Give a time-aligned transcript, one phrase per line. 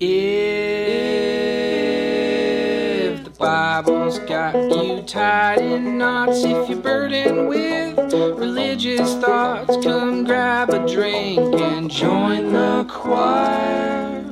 [0.00, 0.06] If
[3.24, 10.70] the Bible's got you tied in knots, if you're burdened with religious thoughts, come grab
[10.70, 14.24] a drink and join the choir.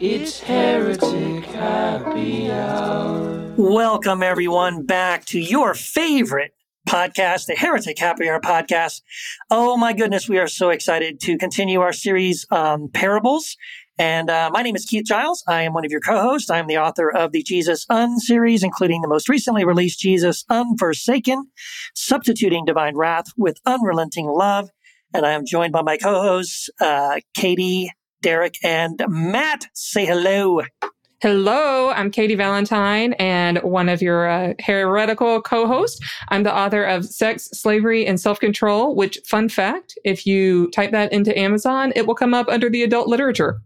[0.00, 3.52] It's Heretic Happy Hour.
[3.58, 6.54] Welcome, everyone, back to your favorite
[6.88, 9.02] podcast, the Heretic Happy Hour podcast.
[9.50, 13.56] Oh, my goodness, we are so excited to continue our series on parables.
[13.98, 15.44] And uh, my name is Keith Giles.
[15.46, 16.50] I am one of your co-hosts.
[16.50, 20.44] I am the author of the Jesus Un series, including the most recently released Jesus
[20.48, 21.46] Unforsaken,
[21.94, 24.70] substituting divine wrath with unrelenting love.
[25.14, 27.92] And I am joined by my co-hosts, uh, Katie,
[28.22, 29.66] Derek, and Matt.
[29.74, 30.62] Say hello.
[31.22, 36.04] Hello, I'm Katie Valentine and one of your uh, heretical co hosts.
[36.30, 40.90] I'm the author of Sex, Slavery, and Self Control, which, fun fact, if you type
[40.90, 43.60] that into Amazon, it will come up under the adult literature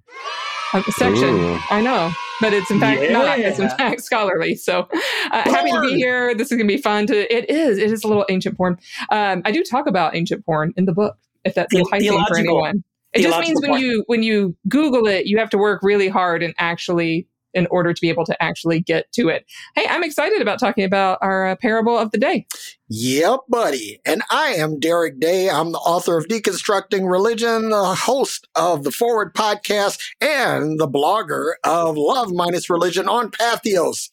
[0.75, 1.31] uh, section.
[1.31, 1.59] Ooh.
[1.71, 3.13] I know, but it's in fact yeah.
[3.13, 3.39] not.
[3.39, 4.55] It's in fact scholarly.
[4.57, 4.87] So
[5.33, 6.35] uh, happy to be here.
[6.35, 7.07] This is going to be fun.
[7.07, 7.79] To It is.
[7.79, 8.79] It is a little ancient porn.
[9.09, 12.37] Um, I do talk about ancient porn in the book, if that's the- enticing for
[12.37, 12.85] anyone.
[13.15, 16.43] It just means when you when you Google it, you have to work really hard
[16.43, 17.27] and actually
[17.57, 19.47] in order to be able to actually get to it.
[19.75, 22.47] Hey, I'm excited about talking about our uh, parable of the day.
[22.89, 23.99] Yep, buddy.
[24.05, 25.51] And I am Derek Day.
[25.51, 31.55] I'm the author of Deconstructing Religion, the host of the Forward podcast, and the blogger
[31.65, 34.11] of Love Minus Religion on Patheos.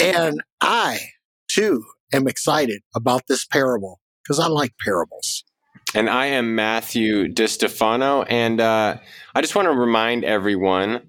[0.00, 0.98] And I,
[1.48, 5.44] too, am excited about this parable because I like parables.
[5.94, 8.26] And I am Matthew DiStefano.
[8.28, 8.96] And uh,
[9.34, 11.02] I just want to remind everyone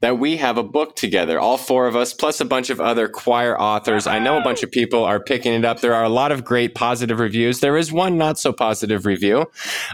[0.00, 3.08] that we have a book together, all four of us, plus a bunch of other
[3.08, 4.06] Quoir authors.
[4.06, 5.80] I know a bunch of people are picking it up.
[5.80, 7.60] There are a lot of great positive reviews.
[7.60, 9.46] There is one not so positive review.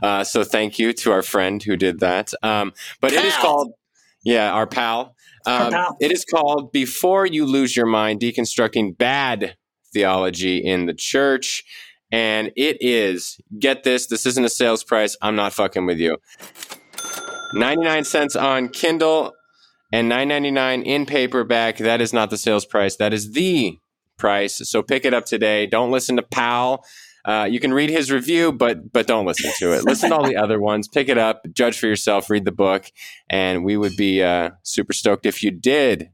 [0.02, 2.32] Uh, so thank you to our friend who did that.
[2.42, 3.22] Um, but pal.
[3.22, 3.72] it is called,
[4.24, 5.14] yeah, our pal.
[5.46, 5.96] Um, our pal.
[6.00, 9.56] It is called Before You Lose Your Mind Deconstructing Bad
[9.92, 11.62] Theology in the Church.
[12.10, 15.16] And it is, get this, this isn't a sales price.
[15.22, 16.18] I'm not fucking with you.
[17.54, 19.32] 99 cents on Kindle
[19.92, 21.78] and 9.99 in paperback.
[21.78, 22.96] That is not the sales price.
[22.96, 23.78] That is the
[24.16, 24.60] price.
[24.68, 25.66] So pick it up today.
[25.66, 26.84] Don't listen to Pal.
[27.24, 29.84] Uh, you can read his review, but but don't listen to it.
[29.84, 30.88] Listen to all the other ones.
[30.88, 32.90] Pick it up, judge for yourself, read the book,
[33.30, 36.10] and we would be uh, super stoked if you did.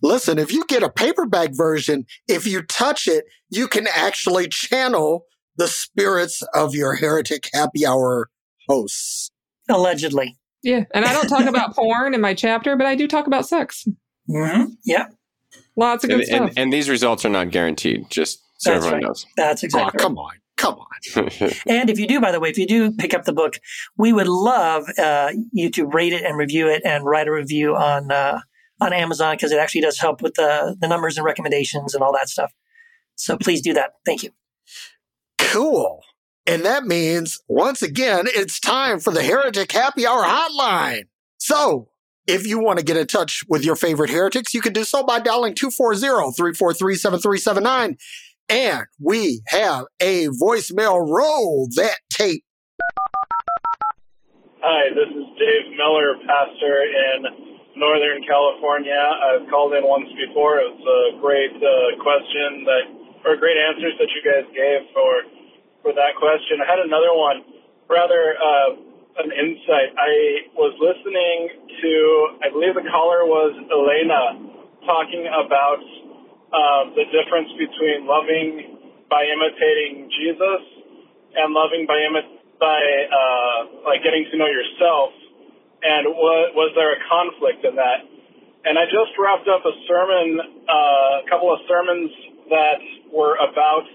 [0.00, 5.26] Listen, if you get a paperback version, if you touch it, you can actually channel
[5.56, 8.30] the spirits of your heretic happy hour
[8.68, 9.30] hosts.
[9.68, 10.38] Allegedly.
[10.62, 13.46] Yeah, and I don't talk about porn in my chapter, but I do talk about
[13.46, 13.86] sex.
[14.28, 14.72] Mm-hmm.
[14.84, 15.06] Yeah,
[15.76, 16.48] lots of good and, stuff.
[16.50, 18.10] And, and, these results are not guaranteed.
[18.10, 19.08] Just so That's everyone right.
[19.08, 19.26] knows.
[19.36, 19.98] That's exactly.
[20.00, 21.30] Oh, come on, come on.
[21.66, 23.58] and if you do, by the way, if you do pick up the book,
[23.96, 27.76] we would love uh, you to rate it and review it and write a review
[27.76, 28.40] on uh,
[28.80, 32.12] on Amazon because it actually does help with the the numbers and recommendations and all
[32.12, 32.52] that stuff.
[33.14, 33.92] So please do that.
[34.04, 34.30] Thank you.
[35.38, 36.02] Cool.
[36.48, 41.02] And that means, once again, it's time for the Heretic Happy Hour Hotline.
[41.36, 41.90] So,
[42.26, 45.04] if you want to get in touch with your favorite heretics, you can do so
[45.04, 47.98] by dialing 240-343-7379.
[48.48, 51.06] And we have a voicemail.
[51.06, 52.46] Roll that tape.
[54.62, 57.26] Hi, this is Dave Miller, pastor in
[57.76, 58.96] Northern California.
[58.96, 60.60] I've called in once before.
[60.60, 62.84] It was a great uh, question that,
[63.28, 65.24] or great answers that you guys gave for
[65.82, 66.60] for that question.
[66.62, 67.44] I had another one,
[67.88, 69.94] rather uh, an insight.
[69.98, 70.12] I
[70.54, 71.92] was listening to,
[72.44, 74.48] I believe the caller was Elena,
[74.86, 75.82] talking about
[76.48, 78.78] uh, the difference between loving
[79.10, 80.62] by imitating Jesus
[81.34, 85.10] and loving by imi- by uh, like getting to know yourself.
[85.78, 88.02] And was, there a conflict in that?
[88.66, 90.26] And I just wrapped up a sermon,
[90.66, 92.10] uh, a couple of sermons
[92.50, 92.82] that
[93.14, 93.86] were about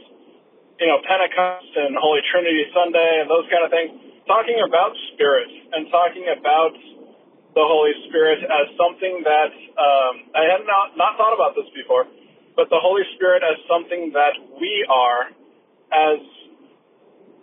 [0.79, 3.91] you know, Pentecost and Holy Trinity Sunday and those kind of things,
[4.25, 6.73] talking about spirit and talking about
[7.53, 12.09] the Holy Spirit as something that um, I had not not thought about this before,
[12.57, 15.29] but the Holy Spirit as something that we are
[15.93, 16.19] as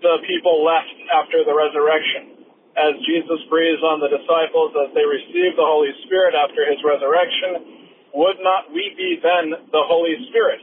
[0.03, 2.43] the people left after the resurrection.
[2.75, 8.11] As Jesus breathes on the disciples as they receive the Holy Spirit after his resurrection,
[8.15, 10.63] would not we be then the Holy Spirit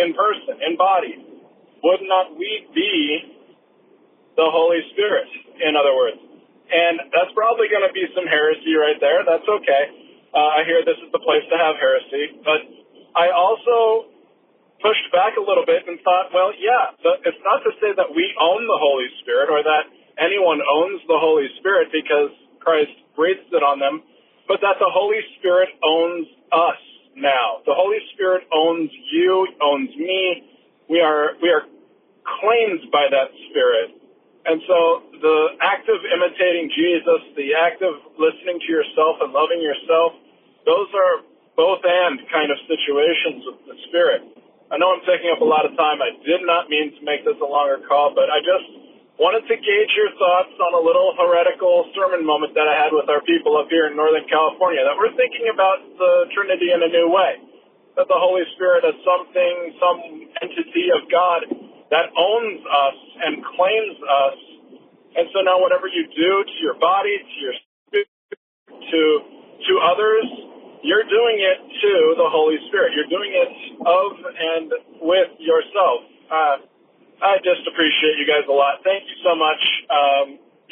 [0.00, 1.25] in person, in body?
[1.86, 3.38] Would not we be
[4.34, 5.30] the Holy Spirit,
[5.62, 6.18] in other words?
[6.66, 9.22] And that's probably going to be some heresy right there.
[9.22, 9.84] That's okay.
[10.34, 12.42] Uh, I hear this is the place to have heresy.
[12.42, 12.60] But
[13.14, 14.10] I also
[14.82, 16.90] pushed back a little bit and thought, well, yeah,
[17.24, 19.88] it's not to say that we own the Holy Spirit or that
[20.18, 24.02] anyone owns the Holy Spirit because Christ breathes it on them.
[24.48, 26.80] but that the Holy Spirit owns us
[27.16, 27.62] now.
[27.66, 30.46] The Holy Spirit owns you, owns me.
[30.88, 31.62] We are we are
[32.40, 33.96] claimed by that Spirit.
[34.46, 34.78] And so
[35.18, 40.14] the act of imitating Jesus, the act of listening to yourself and loving yourself,
[40.62, 41.26] those are
[41.58, 44.22] both and kind of situations with the Spirit.
[44.70, 46.02] I know I'm taking up a lot of time.
[46.02, 48.66] I did not mean to make this a longer call, but I just
[49.18, 53.08] wanted to gauge your thoughts on a little heretical sermon moment that I had with
[53.08, 56.90] our people up here in Northern California that we're thinking about the Trinity in a
[56.90, 57.40] new way.
[57.96, 59.98] That the Holy Spirit is something, some
[60.44, 61.48] entity of God
[61.90, 64.38] that owns us and claims us.
[65.16, 67.54] And so now whatever you do to your body, to your
[67.88, 68.08] spirit,
[68.70, 69.02] to
[69.68, 70.26] to others,
[70.84, 72.94] you're doing it to the Holy Spirit.
[72.94, 73.50] You're doing it
[73.86, 74.68] of and
[75.02, 76.00] with yourself.
[76.30, 76.56] Uh,
[77.22, 78.84] I just appreciate you guys a lot.
[78.84, 79.62] Thank you so much.
[79.90, 80.26] Um,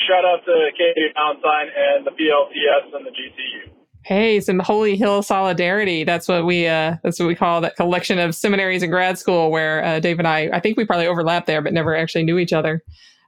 [0.07, 3.74] shout out to Katie Valentine and the PLTS and the GTU.
[4.05, 6.05] Hey, some Holy Hill solidarity.
[6.05, 9.51] That's what we uh, that's what we call that collection of seminaries and grad school
[9.51, 12.39] where uh, Dave and I I think we probably overlapped there, but never actually knew
[12.39, 12.83] each other.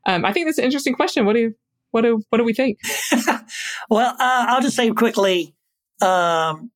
[0.07, 1.25] Um, I think that's an interesting question.
[1.25, 1.55] What do you,
[1.93, 2.79] what do what do we think?
[3.91, 5.55] well, uh, I'll just say quickly.
[6.03, 6.71] Um,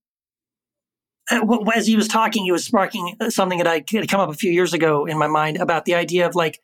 [1.74, 4.50] as he was talking, he was sparking something that I had come up a few
[4.50, 6.58] years ago in my mind about the idea of like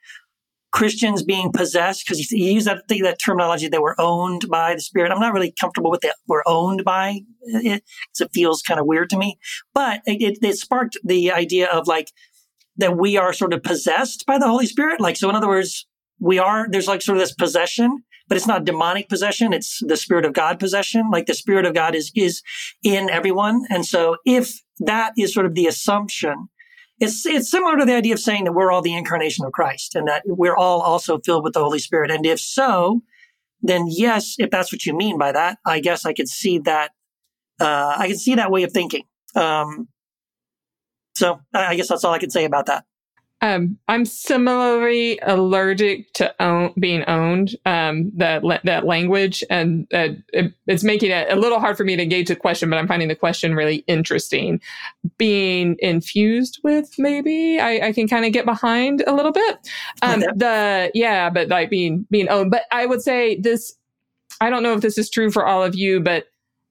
[0.76, 5.10] Christians being possessed, because he used that that terminology they were owned by the Spirit.
[5.10, 6.16] I'm not really comfortable with that.
[6.28, 9.38] We're owned by it because it feels kind of weird to me.
[9.72, 12.08] But it, it sparked the idea of like
[12.76, 15.00] that we are sort of possessed by the Holy Spirit.
[15.00, 15.86] Like, so in other words,
[16.20, 19.54] we are, there's like sort of this possession, but it's not demonic possession.
[19.54, 21.10] It's the Spirit of God possession.
[21.10, 22.42] Like the Spirit of God is, is
[22.82, 23.64] in everyone.
[23.70, 26.48] And so if that is sort of the assumption,
[26.98, 29.94] it's it's similar to the idea of saying that we're all the incarnation of Christ
[29.94, 32.10] and that we're all also filled with the Holy Spirit.
[32.10, 33.02] And if so,
[33.62, 36.92] then yes, if that's what you mean by that, I guess I could see that.
[37.60, 39.04] Uh, I can see that way of thinking.
[39.34, 39.88] Um,
[41.14, 42.84] so I guess that's all I can say about that.
[43.46, 47.54] Um, I'm similarly allergic to own, being owned.
[47.64, 51.94] Um, that that language, and uh, it, it's making it a little hard for me
[51.94, 52.68] to engage the question.
[52.68, 54.60] But I'm finding the question really interesting.
[55.16, 59.58] Being infused with, maybe I, I can kind of get behind a little bit.
[60.02, 60.32] Um, okay.
[60.34, 62.50] The yeah, but like being being owned.
[62.50, 63.72] But I would say this.
[64.40, 66.26] I don't know if this is true for all of you, but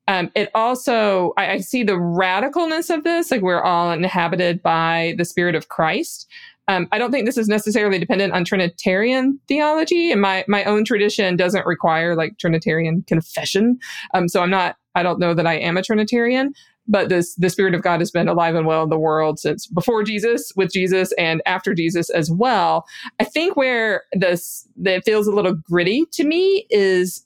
[0.09, 5.15] um, it also I, I, see the radicalness of this like we're all inhabited by
[5.17, 6.27] the spirit of christ
[6.67, 10.83] um, I don't think this is necessarily dependent on Trinitarian theology, and my my own
[10.83, 13.79] tradition doesn't require like Trinitarian confession.
[14.13, 14.77] Um, so I'm not.
[14.95, 16.53] I don't know that I am a Trinitarian,
[16.87, 19.67] but this the Spirit of God has been alive and well in the world since
[19.67, 22.85] before Jesus, with Jesus, and after Jesus as well.
[23.19, 27.25] I think where this that feels a little gritty to me is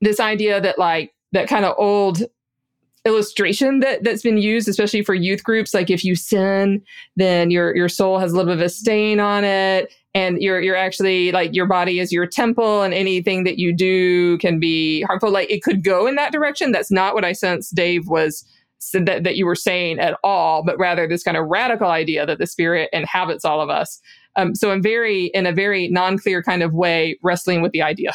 [0.00, 2.22] this idea that like that kind of old
[3.04, 5.74] illustration that that's been used especially for youth groups.
[5.74, 6.82] Like if you sin
[7.16, 10.60] then your your soul has a little bit of a stain on it and you're
[10.60, 15.02] you're actually like your body is your temple and anything that you do can be
[15.02, 15.30] harmful.
[15.30, 16.70] Like it could go in that direction.
[16.70, 18.44] That's not what i sense dave was
[18.92, 22.38] that, that you were saying at all but rather this kind of radical idea that
[22.38, 24.00] the spirit inhabits all of us.
[24.36, 28.12] Um, so i'm very in a very non-clear kind of way wrestling with the idea.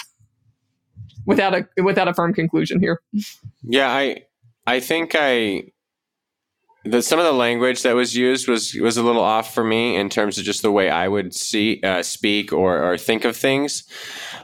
[1.25, 3.01] Without a without a firm conclusion here.
[3.63, 4.23] Yeah i
[4.67, 5.63] I think I
[6.83, 9.95] the some of the language that was used was was a little off for me
[9.95, 13.35] in terms of just the way I would see uh, speak or or think of
[13.35, 13.83] things,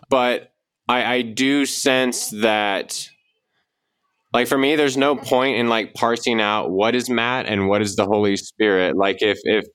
[0.10, 0.54] but
[0.88, 3.08] I, I do sense that
[4.34, 7.82] like for me there's no point in like parsing out what is Matt and what
[7.82, 8.96] is the Holy Spirit.
[8.98, 9.66] Like if if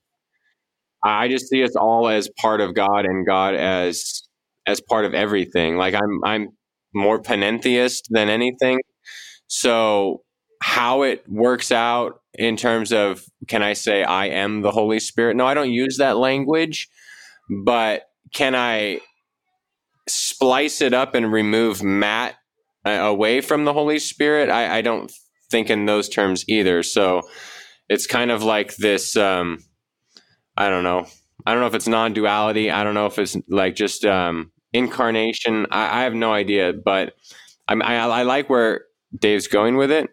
[1.04, 4.22] I just see us all as part of God and God as
[4.66, 5.76] as part of everything.
[5.76, 6.48] Like I'm I'm
[6.94, 8.80] more panentheist than anything.
[9.46, 10.22] So
[10.60, 15.36] how it works out in terms of can I say I am the Holy Spirit?
[15.36, 16.88] No, I don't use that language,
[17.64, 19.00] but can I
[20.08, 22.36] splice it up and remove Matt
[22.84, 24.50] uh, away from the Holy Spirit?
[24.50, 25.12] I, I don't
[25.50, 26.82] think in those terms either.
[26.82, 27.22] So
[27.88, 29.16] it's kind of like this.
[29.16, 29.58] Um,
[30.56, 31.06] I don't know.
[31.46, 32.70] I don't know if it's non-duality.
[32.70, 35.66] I don't know if it's like just um, incarnation.
[35.70, 37.14] I, I, have no idea, but
[37.68, 38.82] I, I, I like where
[39.18, 40.10] Dave's going with it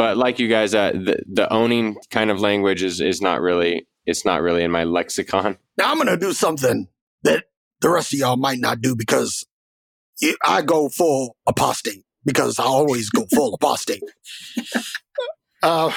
[0.00, 3.86] but like you guys, uh, the the owning kind of language is is not really
[4.06, 5.58] it's not really in my lexicon.
[5.76, 6.88] Now I'm gonna do something
[7.24, 7.44] that
[7.82, 9.44] the rest of y'all might not do because
[10.42, 14.02] I go full apostate because I always go full apostate.
[15.62, 15.92] Uh,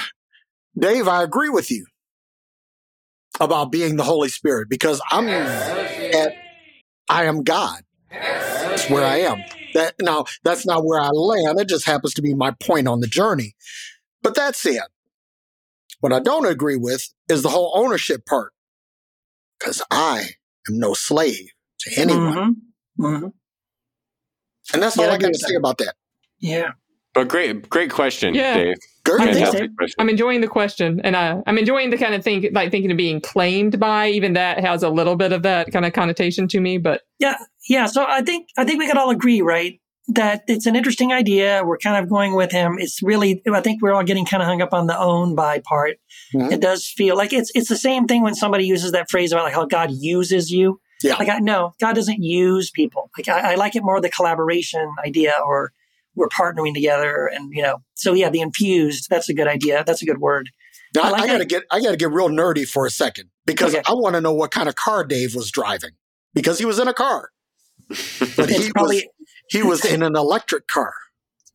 [0.78, 1.86] Dave, I agree with you
[3.40, 6.34] about being the Holy Spirit because I'm at
[7.08, 7.80] I am God.
[8.10, 9.38] That's where I am.
[9.72, 11.58] That now that's not where I land.
[11.58, 13.54] It just happens to be my point on the journey.
[14.24, 14.82] But that's it.
[16.00, 18.52] What I don't agree with is the whole ownership part.
[19.60, 20.30] Because I
[20.68, 21.50] am no slave
[21.80, 22.56] to anyone.
[22.98, 23.20] Mhm.
[23.22, 23.32] Mhm.
[24.72, 25.58] And that's Yeah, all I I got to say that.
[25.58, 25.94] about that.
[26.40, 26.72] Yeah.
[27.12, 28.54] But great, great question, Yeah.
[28.54, 28.74] Dave.
[29.06, 29.74] I think Fantastic so.
[29.76, 29.94] question.
[29.98, 32.96] I'm enjoying the question, and uh, I'm enjoying the kind of think, like thinking of
[32.96, 34.08] being claimed by.
[34.08, 37.36] Even that has a little bit of that kind of connotation to me, but Yeah,
[37.68, 37.84] yeah.
[37.86, 41.62] So I think I think we could all agree, right, that it's an interesting idea.
[41.64, 42.76] We're kind of going with him.
[42.78, 45.60] It's really, I think we're all getting kind of hung up on the own by
[45.60, 45.96] part.
[46.34, 46.52] Mhm.
[46.52, 49.44] It does feel like it's it's the same thing when somebody uses that phrase about
[49.44, 50.80] like how God uses you.
[51.02, 51.16] Yeah.
[51.16, 53.10] Like I no, God doesn't use people.
[53.18, 55.72] Like I, I like it more the collaboration idea, or
[56.14, 57.78] we're partnering together, and you know.
[57.94, 59.08] So yeah, the infused.
[59.10, 59.84] That's a good idea.
[59.86, 60.50] That's a good word.
[60.94, 61.48] Now, I I, got to that.
[61.48, 63.82] get I got to get real nerdy for a second because Okay.
[63.86, 65.90] I want to know what kind of car Dave was driving
[66.34, 67.30] because he was in a car,
[67.88, 67.98] but
[68.50, 68.96] It's he probably.
[68.96, 69.04] was
[69.48, 70.92] he was in an electric car.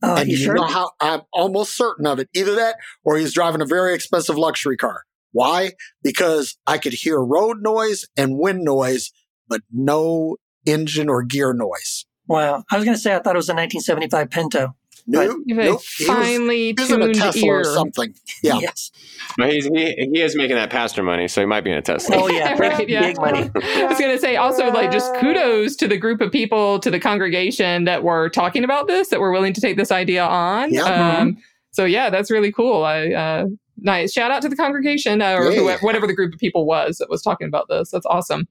[0.02, 0.54] Oh, and you sure?
[0.54, 2.30] know how I'm almost certain of it.
[2.32, 5.02] Either that or he's driving a very expensive luxury car.
[5.32, 5.72] Why?
[6.02, 9.12] Because I could hear road noise and wind noise,
[9.46, 12.06] but no engine or gear noise.
[12.26, 12.64] wow.
[12.70, 14.74] I was going to say I thought it was a 1975 Pinto.
[15.10, 15.82] No, you have a nope.
[15.98, 17.60] He was, finely he was in a tuned Tesla ear.
[17.60, 18.14] or something.
[18.42, 18.58] Yeah.
[18.60, 18.90] Yes.
[19.36, 21.82] But he's, he, he is making that pastor money, so he might be in a
[21.82, 22.16] Tesla.
[22.16, 22.56] Oh yeah.
[22.58, 23.00] Right, yeah.
[23.02, 23.50] Big money.
[23.62, 26.90] I was going to say also like just kudos to the group of people to
[26.90, 30.72] the congregation that were talking about this that were willing to take this idea on.
[30.72, 30.84] Yeah.
[31.18, 31.36] Um,
[31.72, 32.84] so yeah, that's really cool.
[32.84, 33.46] I uh,
[33.78, 35.60] nice shout out to the congregation uh, or Yeah.
[35.60, 37.90] whoever, whatever the group of people was that was talking about this.
[37.90, 38.46] That's awesome.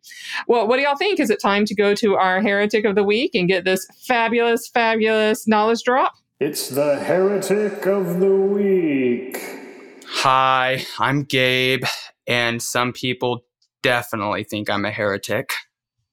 [0.47, 1.19] Well, what do y'all think?
[1.19, 4.67] Is it time to go to our heretic of the week and get this fabulous,
[4.69, 6.13] fabulous knowledge drop?
[6.41, 9.43] It's the Heretic of the Week.
[10.07, 11.83] Hi, I'm Gabe,
[12.27, 13.43] and some people
[13.83, 15.51] definitely think I'm a heretic.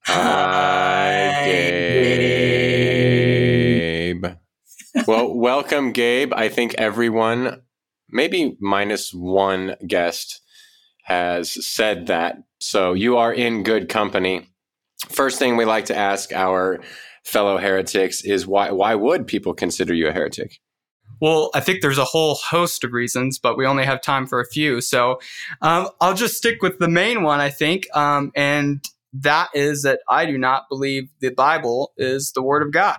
[0.04, 1.44] Hi,
[4.14, 4.26] Gabe.
[5.06, 6.32] well, welcome, Gabe.
[6.34, 7.62] I think everyone,
[8.10, 10.40] maybe minus one guest,
[11.04, 12.38] has said that.
[12.58, 14.48] So you are in good company.
[15.08, 16.80] First thing we like to ask our
[17.26, 20.60] fellow heretics is why why would people consider you a heretic?
[21.20, 24.38] Well, I think there's a whole host of reasons, but we only have time for
[24.38, 24.80] a few.
[24.80, 25.18] So
[25.62, 27.86] um, I'll just stick with the main one, I think.
[27.96, 32.70] Um, and that is that I do not believe the Bible is the Word of
[32.70, 32.98] God.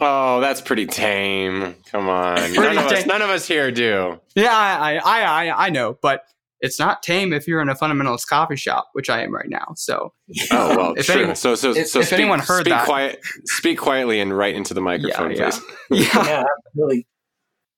[0.00, 1.76] Oh, that's pretty tame.
[1.90, 2.34] Come on.
[2.54, 4.20] None of us none of us here do.
[4.34, 6.22] Yeah, I, I, I, I know, but
[6.64, 9.72] it's not tame if you're in a fundamentalist coffee shop, which I am right now.
[9.76, 10.12] So
[10.50, 11.14] Oh well, If true.
[11.16, 14.36] anyone- so so if- so if speak, anyone heard speak that- quiet, speak quietly and
[14.36, 15.50] right into the microphone, yeah.
[15.50, 15.60] please.
[16.14, 16.26] yeah.
[16.26, 17.06] yeah, absolutely.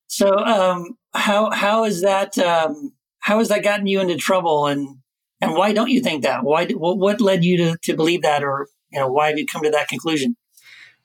[0.07, 2.37] So, um, how how is that?
[2.37, 4.97] Um, how has that gotten you into trouble, and
[5.41, 6.43] and why don't you think that?
[6.45, 6.65] Why?
[6.67, 9.63] What, what led you to, to believe that, or you know, why have you come
[9.63, 10.37] to that conclusion?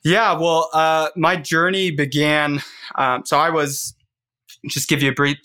[0.05, 2.61] Yeah, well, uh, my journey began.
[2.95, 3.93] Um, so I was
[4.69, 5.39] just give you a brief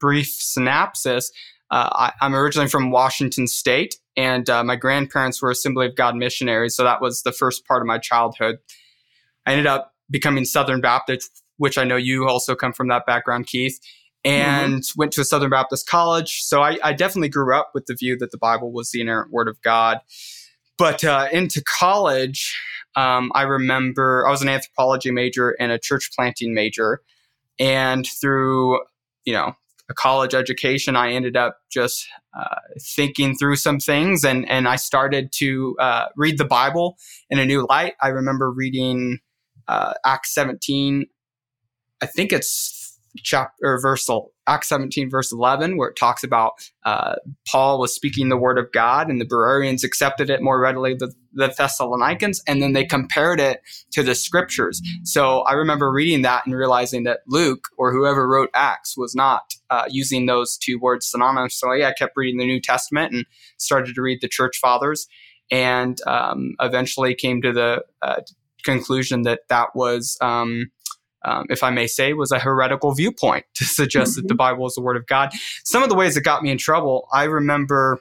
[0.00, 1.32] brief synopsis.
[1.70, 6.16] Uh, I, I'm originally from Washington State, and uh, my grandparents were Assembly of God
[6.16, 6.74] missionaries.
[6.74, 8.58] So that was the first part of my childhood.
[9.46, 13.46] I ended up becoming Southern Baptist, which I know you also come from that background,
[13.46, 13.78] Keith,
[14.24, 16.42] and went to a Southern Baptist college.
[16.42, 19.30] So I, I definitely grew up with the view that the Bible was the inerrant
[19.30, 20.00] Word of God.
[20.76, 22.58] But uh, into college,
[22.96, 27.02] um, I remember I was an anthropology major and a church planting major,
[27.58, 28.80] and through
[29.24, 29.54] you know
[29.90, 32.06] a college education, I ended up just
[32.38, 36.96] uh, thinking through some things, and and I started to uh, read the Bible
[37.28, 37.94] in a new light.
[38.00, 39.18] I remember reading
[39.68, 41.06] uh, Acts 17.
[42.00, 42.79] I think it's
[43.18, 44.08] chapter verse
[44.46, 46.52] Acts 17 verse 11 where it talks about
[46.84, 50.94] uh, Paul was speaking the word of God and the Bereans accepted it more readily
[50.94, 53.60] than the Thessalonians and then they compared it
[53.92, 54.80] to the scriptures.
[55.04, 59.54] So I remember reading that and realizing that Luke or whoever wrote Acts was not
[59.70, 61.84] uh, using those two words synonymously.
[61.84, 63.26] I kept reading the New Testament and
[63.58, 65.06] started to read the church fathers
[65.50, 68.20] and um, eventually came to the uh,
[68.64, 70.70] conclusion that that was um,
[71.24, 74.74] um, if I may say, was a heretical viewpoint to suggest that the Bible is
[74.74, 75.30] the Word of God.
[75.64, 78.00] Some of the ways that got me in trouble, I remember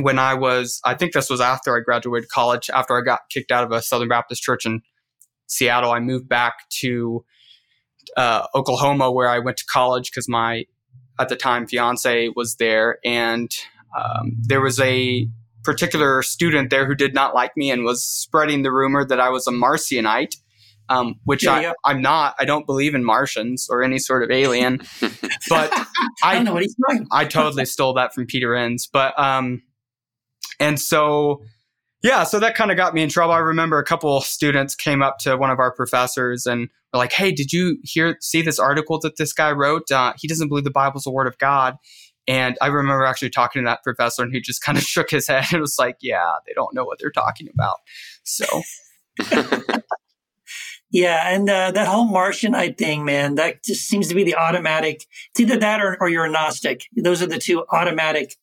[0.00, 3.50] when I was, I think this was after I graduated college, after I got kicked
[3.50, 4.80] out of a Southern Baptist church in
[5.46, 7.24] Seattle, I moved back to
[8.16, 10.64] uh, Oklahoma where I went to college because my,
[11.20, 12.98] at the time, fiance was there.
[13.04, 13.50] And
[13.96, 15.28] um, there was a
[15.62, 19.28] particular student there who did not like me and was spreading the rumor that I
[19.28, 20.36] was a Marcionite
[20.88, 21.72] um, which Yeah, I, yeah.
[21.84, 22.34] I'm not.
[22.38, 24.78] I don't believe in Martians or any sort of alien.
[25.48, 25.72] but
[26.22, 27.06] I don't I, know what he's talking.
[27.10, 28.86] I totally stole that from Peter Enns.
[28.86, 29.62] But um,
[30.60, 31.42] and so
[32.02, 33.32] yeah, so that kind of got me in trouble.
[33.32, 37.12] I remember a couple students came up to one of our professors and were like,
[37.12, 39.90] "Hey, did you hear see this article that this guy wrote?
[39.90, 41.76] Uh, he doesn't believe the Bible's the word of God."
[42.28, 45.28] And I remember actually talking to that professor, and he just kind of shook his
[45.28, 47.78] head and was like, "Yeah, they don't know what they're talking about."
[48.24, 48.44] So,
[50.92, 55.04] yeah, and uh, that whole Marcionite thing, man, that just seems to be the automatic.
[55.30, 56.84] It's either that or, or you're a Gnostic.
[56.94, 58.36] Those are the two automatic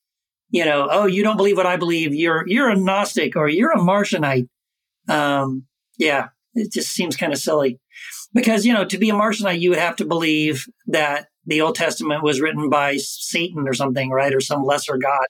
[0.51, 2.13] you know, oh, you don't believe what I believe.
[2.13, 4.50] You're you're a Gnostic or you're a Marcionite.
[5.08, 5.65] Um,
[5.98, 7.79] yeah, it just seems kind of silly
[8.34, 11.75] because you know to be a Marcionite, you would have to believe that the Old
[11.75, 15.25] Testament was written by Satan or something, right, or some lesser god.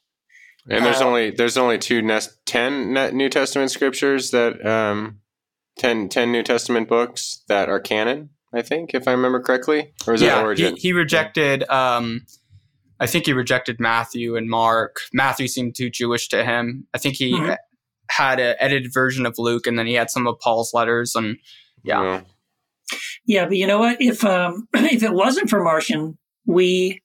[0.69, 5.19] And there's uh, only there's only two nest, ten New Testament scriptures that um,
[5.79, 8.29] 10, 10 New Testament books that are canon.
[8.53, 10.75] I think, if I remember correctly, or is yeah, that Origen?
[10.75, 11.69] He, he rejected.
[11.69, 12.25] Um,
[12.99, 15.01] I think he rejected Matthew and Mark.
[15.13, 16.87] Matthew seemed too Jewish to him.
[16.93, 17.53] I think he mm-hmm.
[18.09, 21.13] had an edited version of Luke, and then he had some of Paul's letters.
[21.15, 21.37] And
[21.83, 22.21] yeah, yeah,
[23.25, 24.01] yeah but you know what?
[24.01, 26.17] If um, if it wasn't for Marcion,
[26.47, 27.03] we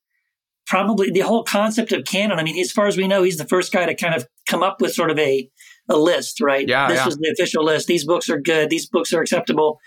[0.66, 2.38] probably the whole concept of canon.
[2.38, 4.62] I mean, as far as we know, he's the first guy to kind of come
[4.62, 5.50] up with sort of a
[5.88, 6.66] a list, right?
[6.66, 7.06] Yeah, this yeah.
[7.06, 7.86] was the official list.
[7.86, 8.70] These books are good.
[8.70, 9.80] These books are acceptable,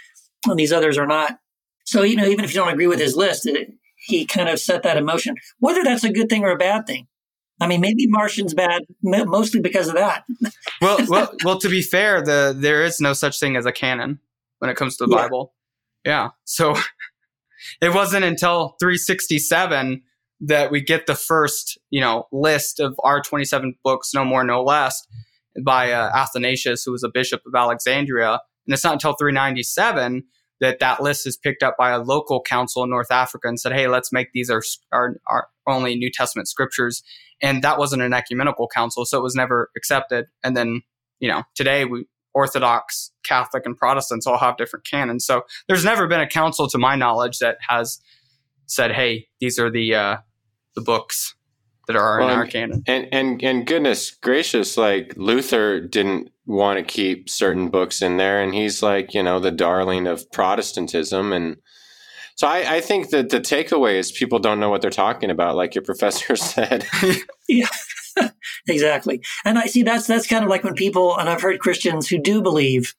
[0.45, 1.39] and these others are not.
[1.85, 4.59] So you know, even if you don't agree with his list, it, he kind of
[4.59, 5.35] set that in motion.
[5.59, 7.07] Whether that's a good thing or a bad thing,
[7.59, 10.23] I mean, maybe Marcion's bad mostly because of that.
[10.81, 11.59] well, well, well.
[11.59, 14.19] To be fair, the there is no such thing as a canon
[14.59, 15.23] when it comes to the yeah.
[15.23, 15.53] Bible.
[16.05, 16.29] Yeah.
[16.45, 16.75] So
[17.81, 20.03] it wasn't until 367
[20.41, 24.63] that we get the first, you know, list of our 27 books, no more, no
[24.63, 25.05] less,
[25.63, 28.39] by uh, Athanasius, who was a bishop of Alexandria.
[28.65, 30.23] And it's not until 397
[30.59, 33.73] that that list is picked up by a local council in North Africa and said,
[33.73, 34.61] "Hey, let's make these our,
[34.91, 37.03] our, our only New Testament scriptures."
[37.41, 40.25] And that wasn't an ecumenical council, so it was never accepted.
[40.43, 40.81] And then,
[41.19, 45.25] you know, today we Orthodox, Catholic, and Protestants all have different canons.
[45.25, 47.99] So there's never been a council, to my knowledge, that has
[48.65, 50.17] said, "Hey, these are the uh,
[50.75, 51.35] the books
[51.87, 56.29] that are well, in our and, canon." And and and goodness gracious, like Luther didn't
[56.47, 58.41] want to keep certain books in there.
[58.41, 61.33] And he's like, you know, the darling of Protestantism.
[61.33, 61.57] And
[62.35, 65.55] so I, I think that the takeaway is people don't know what they're talking about,
[65.55, 66.87] like your professor said.
[67.47, 67.67] yeah.
[68.67, 69.21] exactly.
[69.45, 72.17] And I see that's that's kind of like when people and I've heard Christians who
[72.17, 72.95] do believe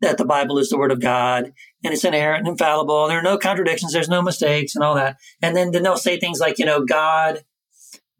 [0.00, 1.52] that the Bible is the word of God
[1.84, 3.02] and it's inerrant and infallible.
[3.02, 5.16] And there are no contradictions, there's no mistakes and all that.
[5.42, 7.44] And then, then they'll say things like, you know, God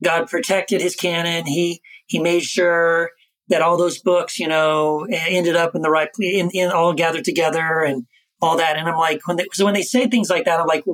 [0.03, 1.47] God protected his canon.
[1.47, 3.11] He he made sure
[3.49, 7.25] that all those books, you know, ended up in the right, in, in all gathered
[7.25, 8.07] together and
[8.41, 8.77] all that.
[8.77, 10.85] And I'm like, when they, so when they say things like that, I'm like,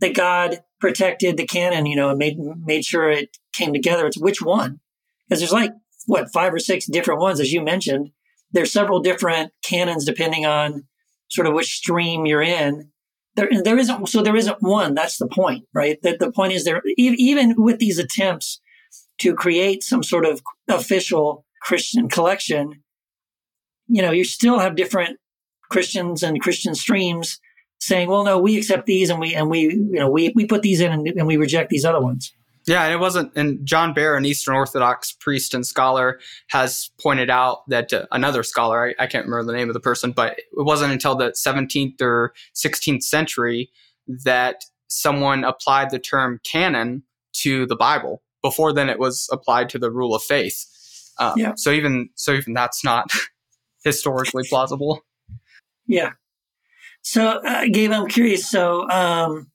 [0.00, 4.06] that God protected the canon, you know, and made made sure it came together.
[4.06, 4.80] It's which one?
[5.28, 5.72] Because there's like
[6.06, 8.10] what five or six different ones, as you mentioned.
[8.52, 10.84] There's several different canons depending on
[11.28, 12.90] sort of which stream you're in.
[13.36, 14.94] There, there isn't so there isn't one.
[14.94, 15.98] That's the point, right?
[16.02, 18.60] That the point is there even with these attempts
[19.20, 22.82] to create some sort of official Christian collection,
[23.86, 25.18] you know, you still have different
[25.70, 27.38] Christians and Christian streams
[27.80, 30.62] saying, well, no, we accept these and we, and we, you know, we, we put
[30.62, 32.34] these in and, and we reject these other ones.
[32.66, 33.32] Yeah, and it wasn't.
[33.36, 38.42] And John Behr, an Eastern Orthodox priest and scholar, has pointed out that uh, another
[38.42, 41.32] scholar, I, I, can't remember the name of the person, but it wasn't until the
[41.32, 43.70] 17th or 16th century
[44.24, 48.22] that someone applied the term canon to the Bible.
[48.42, 50.66] Before then, it was applied to the rule of faith.
[51.18, 51.52] Um, yeah.
[51.56, 53.10] So even so, even that's not
[53.84, 55.00] historically plausible.
[55.86, 56.12] Yeah.
[57.02, 58.48] So, uh, Gabe, I'm curious.
[58.48, 59.50] So, um,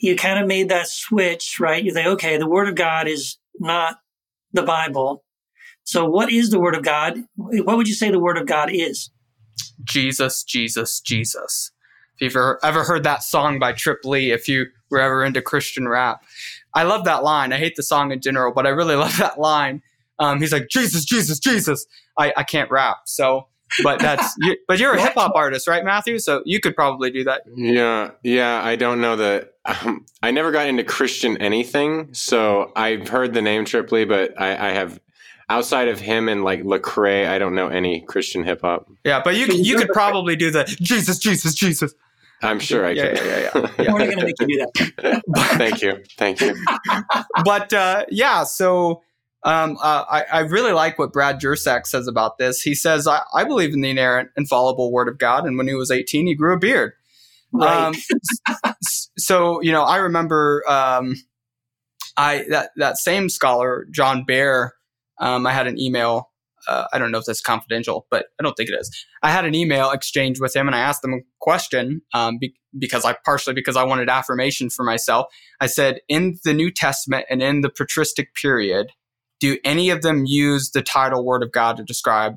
[0.00, 1.82] you kind of made that switch, right?
[1.82, 3.98] You say, okay, the Word of God is not
[4.52, 5.24] the Bible.
[5.84, 7.24] So, what is the Word of God?
[7.36, 9.10] What would you say the Word of God is?
[9.84, 11.70] Jesus, Jesus, Jesus.
[12.14, 15.42] If you've ever, ever heard that song by Trip Lee, if you were ever into
[15.42, 16.22] Christian rap,
[16.72, 17.52] I love that line.
[17.52, 19.82] I hate the song in general, but I really love that line
[20.18, 21.86] um, he's like Jesus, Jesus, Jesus.
[22.18, 23.48] I, I can't rap, so
[23.82, 26.18] but that's you, but you're a hip hop artist, right, Matthew?
[26.18, 27.42] So you could probably do that.
[27.54, 28.62] Yeah, yeah.
[28.62, 29.48] I don't know the.
[29.66, 34.38] Um, I never got into Christian anything, so I've heard the name Trip Lee, but
[34.40, 35.00] I, I have
[35.48, 38.88] outside of him and like Lecrae, I don't know any Christian hip hop.
[39.04, 41.94] Yeah, but you you could probably do the Jesus, Jesus, Jesus.
[42.42, 43.16] I'm sure I yeah, can.
[43.16, 43.70] Yeah, yeah, yeah.
[43.78, 43.92] yeah.
[43.92, 45.22] We're going to make you do that.
[45.56, 46.54] thank you, thank you.
[47.44, 49.02] but uh, yeah, so
[49.44, 52.62] um, uh, I, I, really like what Brad Jersak says about this.
[52.62, 55.44] He says, I, I, believe in the inerrant, infallible word of God.
[55.44, 56.94] And when he was 18, he grew a beard.
[57.54, 57.86] Right.
[57.86, 57.94] Um,
[59.18, 61.14] so, you know, I remember um,
[62.16, 64.70] I that, that same scholar, John Behr.
[65.20, 66.30] um, I had an email
[66.66, 68.90] uh, I don't know if that's confidential, but I don't think it is.
[69.22, 72.54] I had an email exchange with him and I asked him a question um, be-
[72.78, 75.26] because I partially because I wanted affirmation for myself.
[75.60, 78.88] I said, in the New Testament and in the patristic period,
[79.40, 82.36] do any of them use the title Word of God to describe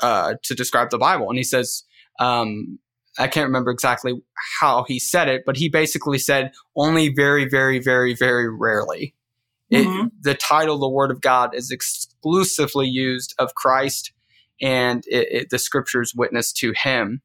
[0.00, 1.28] uh, to describe the Bible?
[1.28, 1.84] And he says,
[2.18, 2.78] um,
[3.18, 4.14] I can't remember exactly
[4.60, 9.14] how he said it, but he basically said only very, very, very, very rarely.
[9.70, 10.10] It, Mhm.
[10.22, 14.12] the title, the Word of God, is exclusively used of Christ,
[14.60, 17.20] and it, it, the Scriptures witness to Him.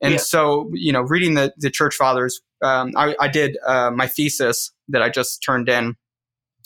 [0.00, 0.18] And Yeah.
[0.18, 4.72] so, you know, reading the the Church Fathers, um, I, I did uh, my thesis
[4.88, 5.96] that I just turned in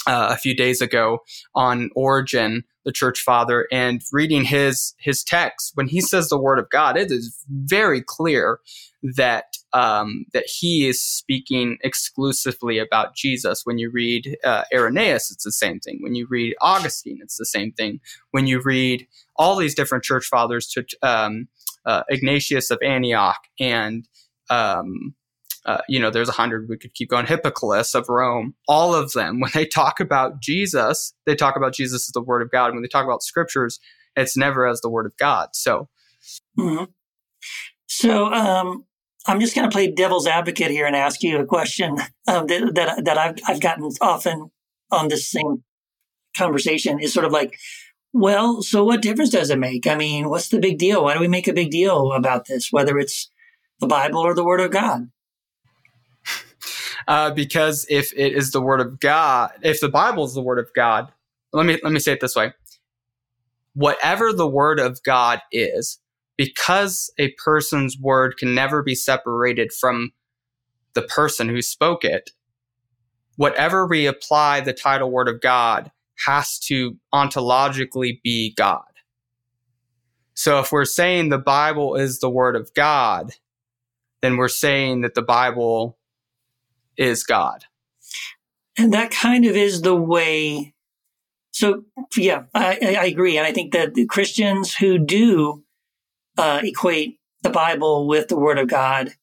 [0.08, 1.18] uh, a few days ago
[1.54, 6.58] on Origen, the Church Father, and reading his his text when he says the Word
[6.58, 8.58] of God, it is very clear
[9.02, 13.66] that um, that he is speaking exclusively about Jesus.
[13.66, 15.98] When you read uh, Irenaeus, it's the same thing.
[16.00, 18.00] When you read Augustine, it's the same thing.
[18.30, 21.48] When you read all these different church fathers, to um,
[21.84, 24.08] uh, Ignatius of Antioch, and
[24.48, 25.14] um,
[25.68, 26.66] uh, you know, there's a hundred.
[26.68, 27.26] We could keep going.
[27.26, 28.54] Hippolytus of Rome.
[28.66, 32.40] All of them, when they talk about Jesus, they talk about Jesus as the Word
[32.40, 32.72] of God.
[32.72, 33.78] When they talk about Scriptures,
[34.16, 35.50] it's never as the Word of God.
[35.52, 35.88] So
[36.58, 36.88] Mhm.
[37.86, 38.84] So um,
[39.26, 42.72] I'm just going to play devil's advocate here and ask you a question um, that,
[42.74, 44.50] that that I've I've gotten often
[44.90, 45.64] on this same
[46.36, 46.98] conversation.
[46.98, 47.58] Is sort of like,
[48.12, 49.86] well, so what difference does it make?
[49.86, 51.04] I mean, what's the big deal?
[51.04, 53.30] Why do we make a big deal about this, whether it's
[53.80, 55.10] the Bible or the Word of God?
[57.08, 60.58] Uh, because if it is the word of God, if the Bible is the word
[60.58, 61.10] of God,
[61.52, 62.52] let me let me say it this way:
[63.74, 65.98] whatever the word of God is,
[66.36, 70.12] because a person's word can never be separated from
[70.94, 72.30] the person who spoke it.
[73.36, 75.90] Whatever we apply the title word of God
[76.26, 78.82] has to ontologically be God.
[80.34, 83.32] So if we're saying the Bible is the word of God,
[84.22, 85.97] then we're saying that the Bible
[86.98, 87.64] is God.
[88.76, 90.74] And that kind of is the way.
[91.52, 91.84] So,
[92.16, 93.38] yeah, I, I agree.
[93.38, 95.64] And I think that the Christians who do
[96.36, 99.14] uh, equate the Bible with the Word of God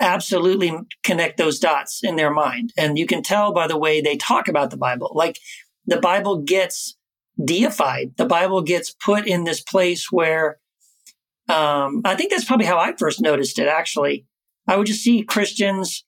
[0.00, 2.72] absolutely connect those dots in their mind.
[2.76, 5.12] And you can tell by the way they talk about the Bible.
[5.14, 5.38] Like
[5.86, 6.96] the Bible gets
[7.42, 10.58] deified, the Bible gets put in this place where
[11.48, 14.26] um, I think that's probably how I first noticed it, actually.
[14.66, 16.04] I would just see Christians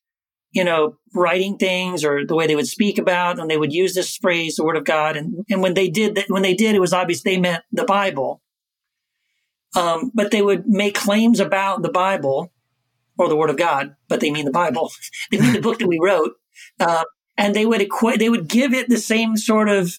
[0.55, 3.95] you know, writing things or the way they would speak about, and they would use
[3.95, 5.17] this phrase, the word of God.
[5.17, 7.85] And, and when they did that, when they did, it was obvious they meant the
[7.85, 8.40] Bible.
[9.77, 12.53] Um, but they would make claims about the Bible
[13.19, 14.93] or the word of God, but they mean the Bible.
[15.31, 16.35] they mean the book that we wrote.
[16.79, 17.05] Uh,
[17.37, 19.99] and they would equate, they would give it the same sort of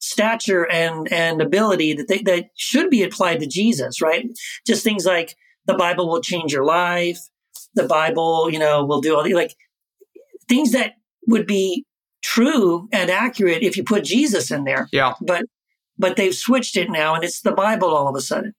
[0.00, 4.26] stature and, and ability that they, that should be applied to Jesus, right?
[4.66, 7.20] Just things like the Bible will change your life.
[7.74, 9.56] The Bible, you know, will do all the, like,
[10.48, 10.94] things that
[11.26, 11.84] would be
[12.22, 14.88] true and accurate if you put Jesus in there.
[14.92, 15.14] Yeah.
[15.20, 15.44] But
[15.96, 18.52] but they've switched it now and it's the Bible all of a sudden.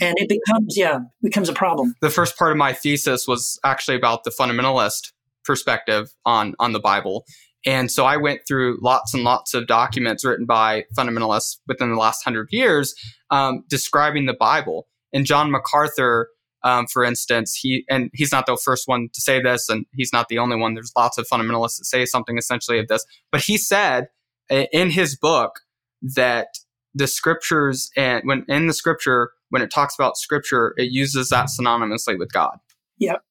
[0.00, 1.94] And it becomes yeah, becomes a problem.
[2.02, 5.12] The first part of my thesis was actually about the fundamentalist
[5.44, 7.24] perspective on on the Bible.
[7.64, 11.96] And so I went through lots and lots of documents written by fundamentalists within the
[11.96, 12.94] last hundred years
[13.30, 14.86] um, describing the Bible.
[15.12, 16.28] And John MacArthur
[16.66, 20.12] um, for instance, he and he's not the first one to say this, and he's
[20.12, 20.74] not the only one.
[20.74, 23.04] There's lots of fundamentalists that say something essentially of this.
[23.30, 24.08] But he said
[24.50, 25.60] in his book
[26.02, 26.48] that
[26.92, 31.46] the scriptures and when in the scripture when it talks about scripture, it uses that
[31.46, 32.58] synonymously with God.
[32.98, 33.22] Yep.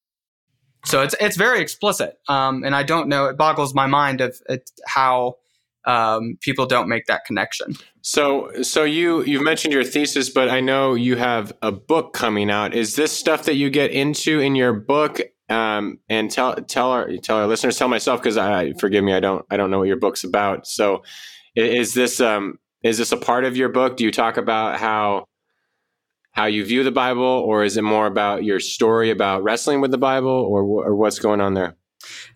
[0.85, 3.25] So it's it's very explicit, um, and I don't know.
[3.25, 5.35] It boggles my mind of it, how
[5.85, 7.75] um, people don't make that connection.
[8.01, 12.49] So, so you you've mentioned your thesis, but I know you have a book coming
[12.49, 12.73] out.
[12.73, 15.19] Is this stuff that you get into in your book?
[15.47, 19.19] Um, and tell tell our tell our listeners, tell myself because I forgive me, I
[19.19, 20.67] don't I don't know what your book's about.
[20.67, 21.03] So,
[21.55, 23.97] is this um is this a part of your book?
[23.97, 25.25] Do you talk about how
[26.31, 29.91] how you view the Bible, or is it more about your story about wrestling with
[29.91, 31.75] the Bible, or or what's going on there?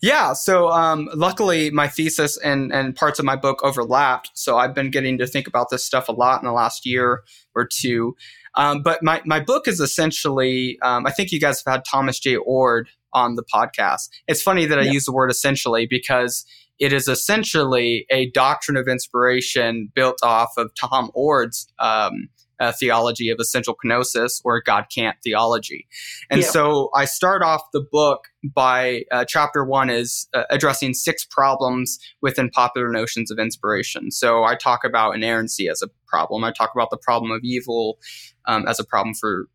[0.01, 4.31] Yeah, so um, luckily my thesis and, and parts of my book overlapped.
[4.33, 7.23] So I've been getting to think about this stuff a lot in the last year
[7.53, 8.15] or two.
[8.55, 12.19] Um, but my, my book is essentially, um, I think you guys have had Thomas
[12.19, 12.37] J.
[12.37, 14.09] Oord on the podcast.
[14.27, 14.91] It's funny that I Yeah.
[14.91, 16.45] use the word essentially because
[16.79, 23.29] it is essentially a doctrine of inspiration built off of Tom Oord's um, uh, theology
[23.29, 25.87] of essential kenosis or God can't theology.
[26.29, 26.47] And Yeah.
[26.47, 31.99] so I start off the book by uh, chapter one is uh, addressing six problems
[32.21, 34.11] within popular notions of inspiration.
[34.11, 36.43] So I talk about inerrancy as a problem.
[36.43, 37.99] I talk about the problem of evil
[38.45, 39.47] um, as a problem for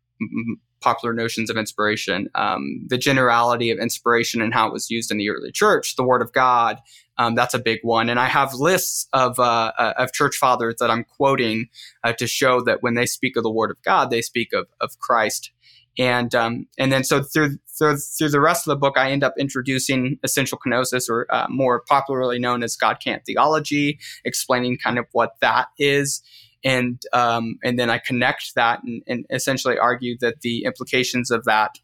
[0.85, 5.17] popular notions of inspiration, um, the generality of inspiration and how it was used in
[5.17, 6.79] the early church, the Word of God.
[7.17, 10.75] Um, that's a big one, and I have lists of uh, uh, of church fathers
[10.79, 11.69] that I'm quoting
[12.03, 14.67] uh, to show that when they speak of the Word of God, they speak of
[14.79, 15.51] of Christ,
[15.97, 19.23] and um, and then so through, through through the rest of the book, I end
[19.23, 24.99] up introducing essential kenosis, or uh, more popularly known as God can't theology, explaining kind
[24.99, 26.21] of what that is
[26.65, 31.45] and um, and then I connect that and, and essentially argue that the implications of
[31.45, 31.77] that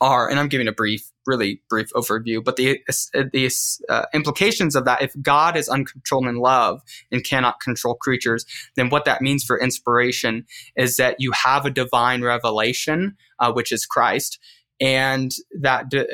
[0.00, 2.80] are, and I'm giving a brief, really brief overview, but the
[3.12, 3.50] the
[3.88, 8.88] uh, implications of that, if God is uncontrolled in love and cannot control creatures, then
[8.88, 13.84] what that means for inspiration is that you have a divine revelation, uh, which is
[13.84, 14.38] Christ,
[14.80, 15.90] and that.
[15.90, 16.06] D-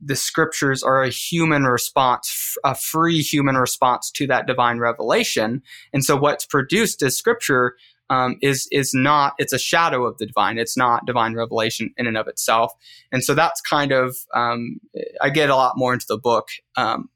[0.00, 5.62] the scriptures are a human response, a free human response to that divine revelation.
[5.92, 7.76] And so what's produced as scripture
[8.10, 10.58] um, is is not it's a shadow of the divine.
[10.58, 12.72] It's not divine revelation in and of itself.
[13.10, 14.80] And so that's kind of um,
[15.22, 17.08] I get a lot more into the book um,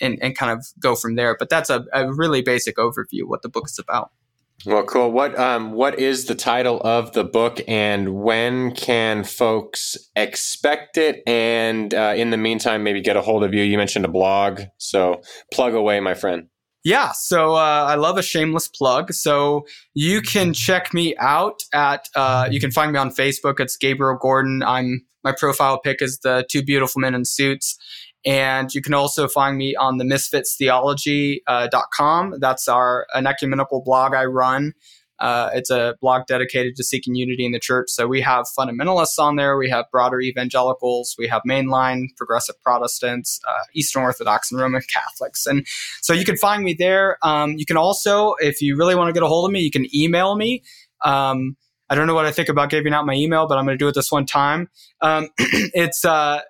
[0.00, 1.36] and and kind of go from there.
[1.38, 4.10] But that's a, a really basic overview what the book is about.
[4.66, 5.10] Well, cool.
[5.10, 11.22] What um what is the title of the book, and when can folks expect it?
[11.26, 13.62] And uh, in the meantime, maybe get a hold of you.
[13.62, 16.48] You mentioned a blog, so plug away, my friend.
[16.84, 19.12] Yeah, so uh, I love a shameless plug.
[19.12, 23.60] So you can check me out at uh, you can find me on Facebook.
[23.60, 24.62] It's Gabriel Gordon.
[24.62, 27.76] I'm my profile pic is the two beautiful men in suits.
[28.24, 32.34] And you can also find me on the misfitstheology.com.
[32.38, 34.74] That's our an ecumenical blog I run.
[35.20, 37.90] Uh, it's a blog dedicated to seeking unity in the church.
[37.90, 43.38] So we have fundamentalists on there, we have broader evangelicals, we have mainline progressive Protestants,
[43.46, 45.46] uh, Eastern Orthodox, and Roman Catholics.
[45.46, 45.66] And
[46.00, 47.18] so you can find me there.
[47.22, 49.70] Um, you can also, if you really want to get a hold of me, you
[49.70, 50.62] can email me.
[51.04, 51.56] Um,
[51.90, 53.82] I don't know what I think about giving out my email, but I'm going to
[53.82, 54.70] do it this one time.
[55.02, 56.40] Um, it's uh,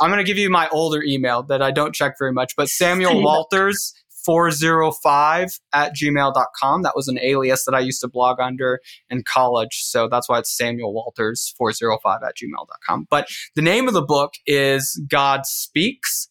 [0.00, 2.68] I'm going to give you my older email that I don't check very much, but
[2.68, 6.82] Samuel Walters 405 at gmail.com.
[6.82, 9.82] That was an alias that I used to blog under in college.
[9.82, 13.06] So that's why it's Samuel Walters 405 at gmail.com.
[13.10, 16.28] But the name of the book is God Speaks.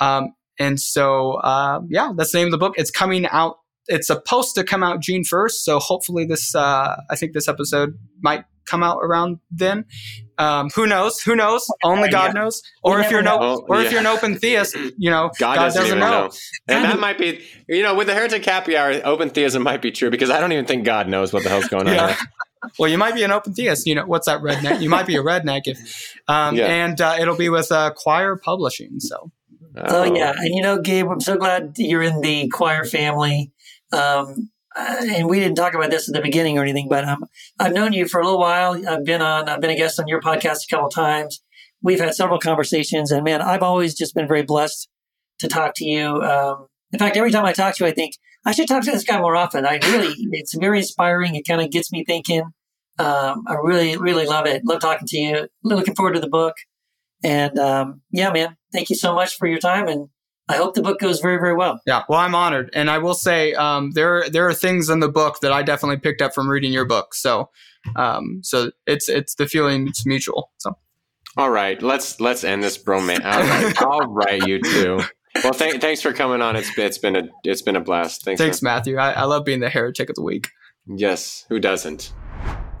[0.00, 2.74] Um, and so, uh, yeah, that's the name of the book.
[2.76, 3.56] It's coming out.
[3.86, 5.52] It's supposed to come out June 1st.
[5.52, 9.84] So hopefully this, uh, I think this episode might come out around then.
[10.40, 11.20] Um, who knows?
[11.20, 11.66] Who knows?
[11.84, 12.42] Only God Yeah.
[12.42, 12.62] knows.
[12.82, 13.66] Or You if you're never no, know.
[13.68, 16.10] or if you're an open theist, you know, God, God, doesn't, doesn't, know.
[16.26, 16.30] know.
[16.68, 19.90] And that might be, you know, with the heretic happy hour, open theism might be
[19.90, 21.94] true because I don't even think God knows what the hell's going on.
[21.94, 22.16] Yeah.
[22.78, 23.86] Well, you might be an open theist.
[23.86, 24.82] You know, what's that redneck?
[24.82, 25.62] You might be a redneck.
[25.64, 26.66] If, um, Yeah.
[26.66, 29.00] And uh, it'll be with uh, Quoir Publishing.
[29.00, 29.32] So,
[29.76, 33.50] Oh yeah, and you know, Gabe, I'm so glad you're in the Quoir family.
[33.92, 37.24] Um, and we didn't talk about this at the beginning or anything, but um,
[37.58, 38.80] I've known you for a little while.
[38.88, 41.42] I've been on, I've been a guest on your podcast a couple times.
[41.82, 44.88] We've had several conversations, and man, I've always just been very blessed
[45.40, 46.20] to talk to you.
[46.22, 48.14] Um, in fact, every time I talk to you, I think
[48.44, 49.66] I should talk to this guy more often.
[49.66, 51.34] I really, it's very inspiring.
[51.34, 52.42] It kind of gets me thinking.
[52.98, 54.62] Um, I really, really love it.
[54.64, 55.48] Love talking to you.
[55.62, 56.54] Looking forward to the book.
[57.22, 59.88] And um, yeah, man, thank you so much for your time.
[59.88, 60.08] And
[60.50, 61.80] I hope the book goes very, very well.
[61.86, 62.70] yeah, well, I'm honored.
[62.74, 65.98] And I will say um, there there are things in the book that I definitely
[65.98, 67.14] picked up from reading your book.
[67.14, 67.50] So,
[67.96, 70.50] um, so it's it's the feeling it's mutual.
[70.58, 70.76] So,
[71.36, 73.24] All right, let's let's end this bromance.
[73.24, 75.00] All right, all right, you two.
[75.44, 76.56] Well, th- thanks for coming on.
[76.56, 78.24] It's it's been a it's been a blast.
[78.24, 78.40] Thanks.
[78.40, 78.74] thanks, man.
[78.74, 78.96] Matthew.
[78.96, 80.48] I, I love being the heretic of the week.
[80.86, 82.12] Yes, who doesn't?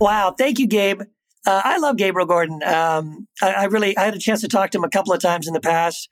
[0.00, 1.02] Wow, thank you, Gabe.
[1.46, 2.62] Uh, I love Gabriel Gordon.
[2.64, 5.20] Um, I, I really I had a chance to talk to him a couple of
[5.20, 6.08] times in the past.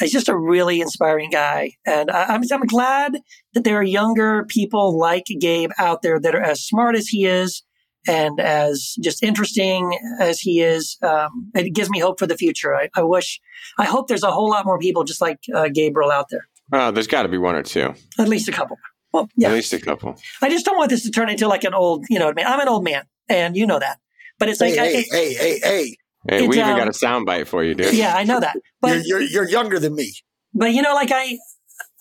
[0.00, 3.18] He's just a really inspiring guy, and I, I'm I'm glad
[3.54, 7.26] that there are younger people like Gabe out there that are as smart as he
[7.26, 7.62] is
[8.08, 10.96] and as just interesting as he is.
[11.02, 12.74] Um, it gives me hope for the future.
[12.74, 13.38] I, I wish,
[13.78, 16.48] I hope there's a whole lot more people just like uh, Gabriel out there.
[16.72, 18.78] Oh, there's got to be one or two, At least a couple.
[19.12, 19.48] Well, yeah.
[19.48, 20.16] at least a couple.
[20.40, 22.42] I just don't want this to turn into like an old, you know, what I
[22.42, 23.98] mean, I'm an old man, and you know that.
[24.38, 25.96] But it's like, Hey, I, hey, it- hey, hey, hey.
[26.28, 27.94] Hey, It's, we even um, got a soundbite for you, dude.
[27.94, 28.54] yeah, I know that.
[28.56, 30.12] You're, But you're, you're younger than me.
[30.54, 31.38] but you know, like I,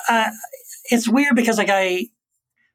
[0.09, 0.29] uh,
[0.85, 2.07] it's weird because like I,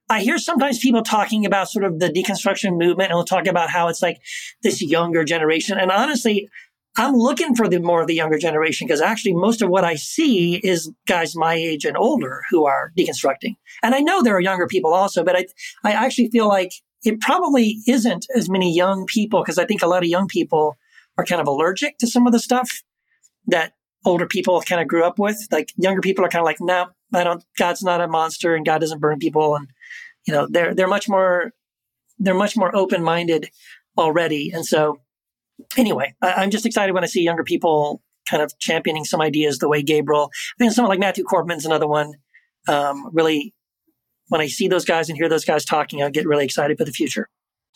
[0.08, 3.70] I hear sometimes people talking about sort of the deconstruction movement, and they'll talk about
[3.70, 4.18] how it's like
[4.62, 5.78] this younger generation.
[5.78, 6.48] And honestly,
[6.96, 9.96] I'm looking for the more of the younger generation because actually most of what I
[9.96, 13.56] see is guys my age and older who are deconstructing.
[13.82, 15.46] And I know there are younger people also, but I,
[15.84, 16.70] I actually feel like
[17.04, 20.76] it probably isn't as many young people because I think a lot of young people
[21.18, 22.82] are kind of allergic to some of the stuff
[23.46, 23.72] that
[24.04, 25.36] older people kind of grew up with.
[25.50, 27.44] Like younger people are kind of like, no, I don't.
[27.58, 29.68] God's not a monster, and God doesn't burn people, and
[30.26, 31.52] you know they're they're much more
[32.18, 33.50] they're much more open minded
[33.98, 34.50] already.
[34.52, 35.00] And so,
[35.76, 39.58] anyway, I, am just excited when I see younger people kind of championing some ideas
[39.58, 40.30] the way Gabriel.
[40.32, 42.14] I think someone like Matthew Korpman's another one.
[42.68, 43.54] Um, really,
[44.28, 46.84] when I see those guys and hear those guys talking, I get really excited for
[46.84, 47.28] the future.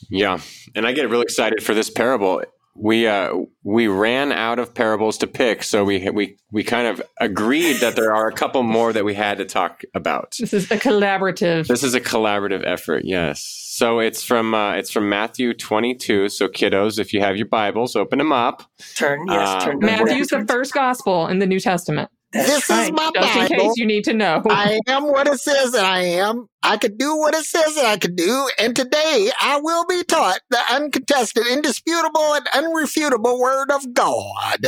[0.09, 0.41] Yeah,
[0.75, 2.43] and I get really excited for this parable
[2.81, 7.03] we uh, we ran out of parables to pick, so we we we kind of
[7.21, 10.37] agreed that there are a couple more that we had to talk about.
[10.41, 11.67] This is a collaborative.
[11.67, 13.05] This is a collaborative effort.
[13.05, 13.43] Yes.
[13.43, 16.31] So it's from uh, it's from Matthew 22.
[16.31, 18.63] So kiddos, if you have your Bibles, open them up.
[18.95, 19.49] Turn yes.
[19.49, 19.79] Uh, turn.
[19.81, 22.11] Matthew's the first gospel in the New Testament.
[22.33, 22.85] That's this right.
[22.85, 23.55] is my Just Bible.
[23.55, 24.43] in case you need to know.
[24.49, 26.47] I am what it says that I am.
[26.63, 28.49] I can do what it says that I can do.
[28.59, 34.65] And today I will be taught the uncontested, indisputable, and unrefutable word of God.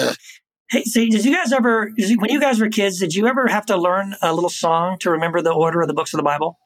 [0.71, 3.67] Hey, see, did you guys ever, when you guys were kids, did you ever have
[3.67, 6.59] to learn a little song to remember the order of the books of the Bible?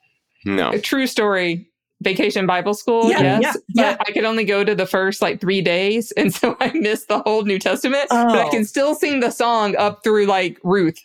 [0.44, 0.70] No.
[0.70, 1.68] A true story
[2.02, 3.11] vacation Bible school.
[3.11, 3.56] Yeah, yes.
[3.68, 3.96] Yeah, yeah.
[3.96, 6.12] But I could only go to the first like three days.
[6.12, 8.06] And so I missed the whole New Testament.
[8.11, 8.26] Oh.
[8.26, 8.50] But I oh.
[8.50, 10.98] can still sing the song up through like Ruth.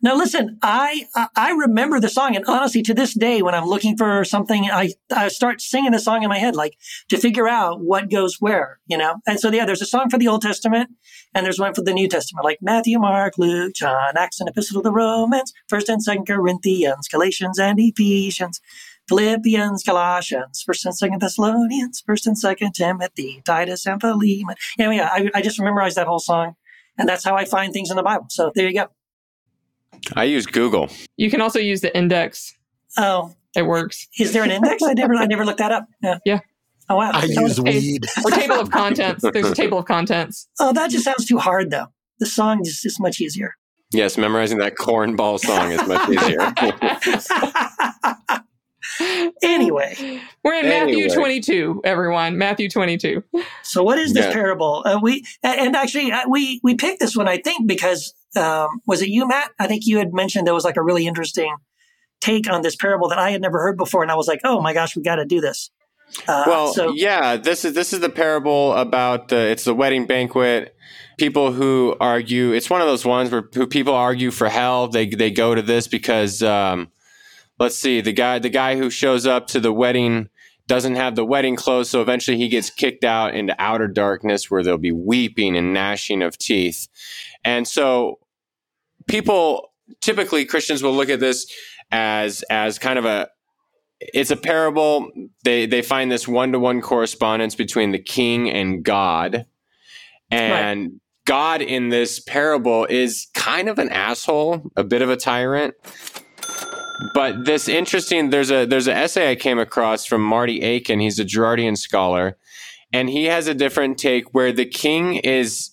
[0.00, 3.96] Now, listen, I I remember the song, and honestly, to this day, when I'm looking
[3.96, 6.76] for something, I I start singing the song in my head, like
[7.08, 9.16] to figure out what goes where, you know.
[9.26, 10.90] And so, yeah, there's a song for the Old Testament,
[11.34, 14.80] and there's one for the New Testament, like Matthew, Mark, Luke, John, Acts, and Epistle
[14.80, 18.60] to the Romans, First and Second Corinthians, Galatians, and Ephesians.
[19.08, 24.54] Philippians, Colossians, First and Second Thessalonians, First and Second Timothy, Titus, and Philemon.
[24.78, 25.08] Yeah, yeah.
[25.12, 26.54] I, I just memorized that whole song,
[26.98, 28.26] and that's how I find things in the Bible.
[28.30, 28.86] So there you go.
[30.14, 30.90] I use Google.
[31.16, 32.54] You can also use the index.
[32.96, 34.06] Oh, it works.
[34.18, 34.82] Is there an index?
[34.82, 35.86] I never, I never looked that up.
[36.02, 36.18] Yeah.
[36.24, 36.40] Yeah.
[36.90, 37.10] Oh wow.
[37.14, 38.06] I So- use weed.
[38.24, 39.22] Or table of contents.
[39.32, 40.48] There's a table of contents.
[40.60, 41.86] Oh, that just sounds too hard, though.
[42.18, 43.54] The song is just much easier.
[43.90, 46.52] Yes, memorizing that cornball song is much easier.
[49.42, 51.14] anyway, We're in Matthew Anyway.
[51.14, 52.38] 22, everyone.
[52.38, 53.22] Matthew 22.
[53.62, 54.32] so what is this Yeah.
[54.32, 54.82] parable?
[54.84, 58.80] Uh, we and and actually uh, we we picked this one, I think, because um,
[58.86, 59.50] was it you, Matt?
[59.58, 61.54] I think you had mentioned there was like a really interesting
[62.20, 64.60] take on this parable that I had never heard before, and I was like, oh
[64.60, 65.70] my gosh, we got to do this.
[66.26, 70.06] Uh, well, so yeah, this is this is the parable about the it's the wedding
[70.06, 70.74] banquet.
[71.18, 74.88] People who argue it's one of those ones where who people argue for hell.
[74.88, 76.88] They they go to this because um,
[77.58, 80.28] let's see the guy the guy who shows up to the wedding
[80.68, 84.62] doesn't have the wedding clothes, so eventually he gets kicked out into outer darkness where
[84.62, 86.88] there'll be weeping and gnashing of teeth.
[87.42, 88.18] And so
[89.06, 91.50] people typically Christians will look at this
[91.90, 93.28] as as kind of a
[94.00, 95.10] it's a parable.
[95.42, 99.46] They they find this one to one correspondence between the king and God,
[100.30, 105.74] and God in this parable is kind of an asshole, a bit of a tyrant.
[107.14, 108.30] But this interesting.
[108.30, 111.00] There's a there's an essay I came across from Marty Aiken.
[111.00, 112.36] He's a Girardian scholar,
[112.92, 115.70] and he has a different take where the king is.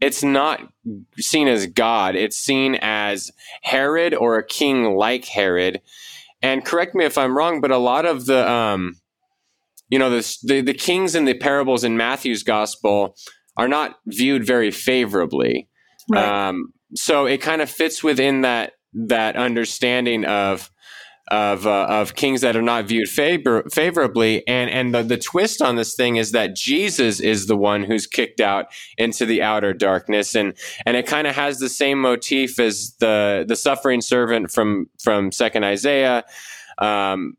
[0.00, 0.60] It's not
[1.18, 2.14] seen as God.
[2.14, 5.80] It's seen as Herod or a king like Herod
[6.42, 9.00] and correct me if I'm wrong, but a lot of the, um,
[9.88, 13.16] you know, the, the the kings in the parables in Matthew's gospel
[13.56, 15.68] are not viewed very favorably.
[16.10, 16.48] right.
[16.48, 20.70] Um, so it kind of fits within that that understanding of
[21.30, 25.60] of uh, of kings that are not viewed favor- favorably, and and the, the twist
[25.60, 29.74] on this thing is that Jesus is the one who's kicked out into the outer
[29.74, 30.54] darkness, and
[30.86, 35.30] and it kind of has the same motif as the the suffering servant from from
[35.30, 36.24] Second Isaiah.
[36.78, 37.36] Um,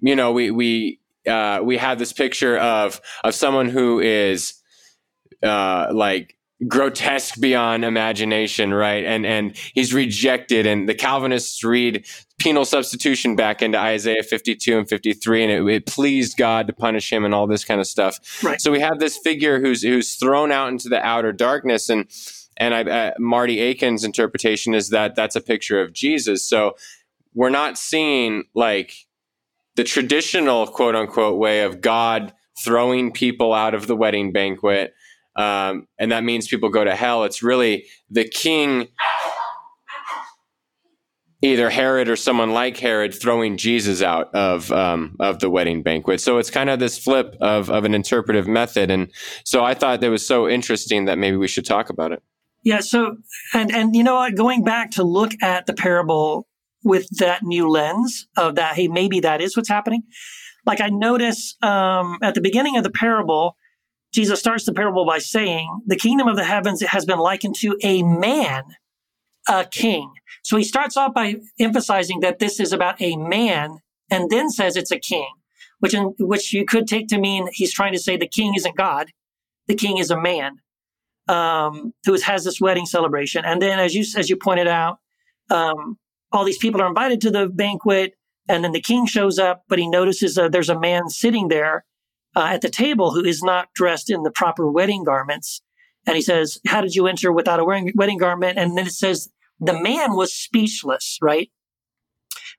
[0.00, 4.54] you know, we we uh, we have this picture of of someone who is
[5.42, 9.04] uh, like grotesque beyond imagination, right?
[9.04, 12.04] And and he's rejected, and the Calvinists read
[12.38, 17.12] penal substitution back into Isaiah 52 and 53, and it, it pleased God to punish
[17.12, 18.42] him and all this kind of stuff.
[18.42, 18.60] Right.
[18.60, 22.06] So we have this figure who's who's thrown out into the outer darkness, and
[22.56, 26.48] and I, uh, Marty Aiken's interpretation is that that's a picture of Jesus.
[26.48, 26.76] So
[27.34, 29.06] we're not seeing like
[29.76, 34.92] the traditional quote unquote way of God throwing people out of the wedding banquet.
[35.38, 37.22] Um, and that means people go to hell.
[37.24, 38.88] It's really the king,
[41.42, 46.20] either Herod or someone like Herod, throwing Jesus out of um, of the wedding banquet.
[46.20, 48.90] So it's kind of this flip of of an interpretive method.
[48.90, 49.12] And
[49.44, 52.22] so I thought that was so interesting that maybe we should talk about it.
[52.64, 52.80] Yeah.
[52.80, 53.16] So,
[53.54, 54.34] and and you know what?
[54.34, 56.48] Going back to look at the parable
[56.82, 60.02] with that new lens of that, hey, maybe that is what's happening.
[60.66, 63.56] like I notice um, at the beginning of the parable,
[64.12, 67.76] Jesus starts the parable by saying, The kingdom of the heavens has been likened to
[67.82, 68.64] a man,
[69.48, 70.12] a king.
[70.42, 73.78] So he starts off by emphasizing that this is about a man
[74.10, 75.28] and then says it's a king,
[75.80, 78.76] which, in, which you could take to mean he's trying to say the king isn't
[78.76, 79.10] God,
[79.66, 80.60] the king is a man
[81.28, 83.44] um, who has this wedding celebration.
[83.44, 84.98] And then, as you, as you pointed out,
[85.50, 85.98] um,
[86.32, 88.14] all these people are invited to the banquet.
[88.48, 91.84] And then the king shows up, but he notices uh, there's a man sitting there
[92.38, 95.60] uh, at the table who is not dressed in the proper wedding garments.
[96.06, 98.58] And he says, How did you enter without a wearing, wedding garment?
[98.58, 99.28] And then it says,
[99.58, 101.50] The man was speechless, right?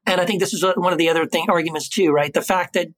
[0.05, 2.33] And I think this is one of the other thing arguments too, right?
[2.33, 2.89] The fact that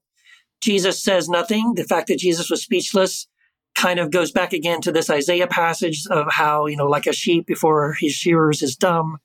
[0.63, 3.27] Jesus says nothing, the fact that Jesus was speechless
[3.75, 7.13] kind of goes back again to this Isaiah passage of how, you know, like a
[7.13, 9.19] sheep before his shearers is dumb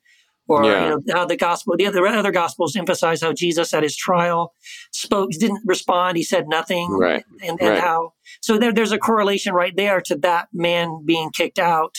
[0.47, 0.83] or yeah.
[0.83, 4.53] you know, how the gospel, the other, other gospels emphasize how Jesus at his trial
[4.91, 7.23] spoke, didn't respond, he said nothing, right?
[7.41, 7.79] And, and right.
[7.79, 11.97] how so there, there's a correlation right there to that man being kicked out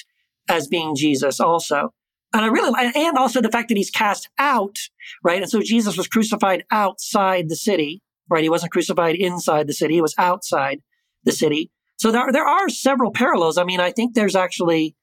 [0.49, 1.92] as being Jesus also.
[2.32, 4.76] And I really, and also the fact that he's cast out,
[5.24, 5.40] right?
[5.40, 8.42] And so Jesus was crucified outside the city, right?
[8.42, 10.82] He wasn't crucified inside the city; he was outside
[11.24, 11.70] the city.
[11.96, 13.59] So there, there are several parallels.
[13.59, 14.94] I mean, I think there's actually,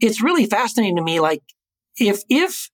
[0.00, 1.20] it's really fascinating to me.
[1.20, 1.42] Like,
[1.98, 2.70] if if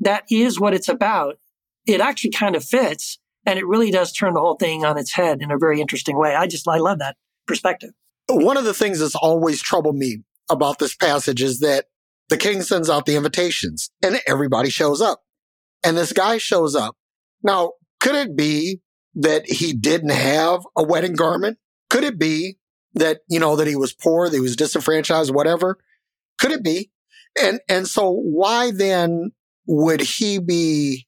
[0.00, 1.38] that is what it's about,
[1.86, 5.14] it actually kind of fits and it really does turn the whole thing on its
[5.14, 6.34] head in a very interesting way.
[6.34, 7.90] I just, I love that perspective.
[8.28, 10.18] One of the things that's always troubled me
[10.50, 11.86] about this passage is that
[12.28, 15.22] the king sends out the invitations and everybody shows up
[15.82, 16.96] and this guy shows up.
[17.42, 18.80] Now, could it be
[19.14, 21.58] that he didn't have a wedding garment?
[21.88, 22.58] Could it be
[22.94, 25.78] that, you know, that he was poor, that he was disenfranchised, whatever?
[26.38, 26.90] Could it be?
[27.40, 29.32] And, and so why then
[29.68, 31.06] would he be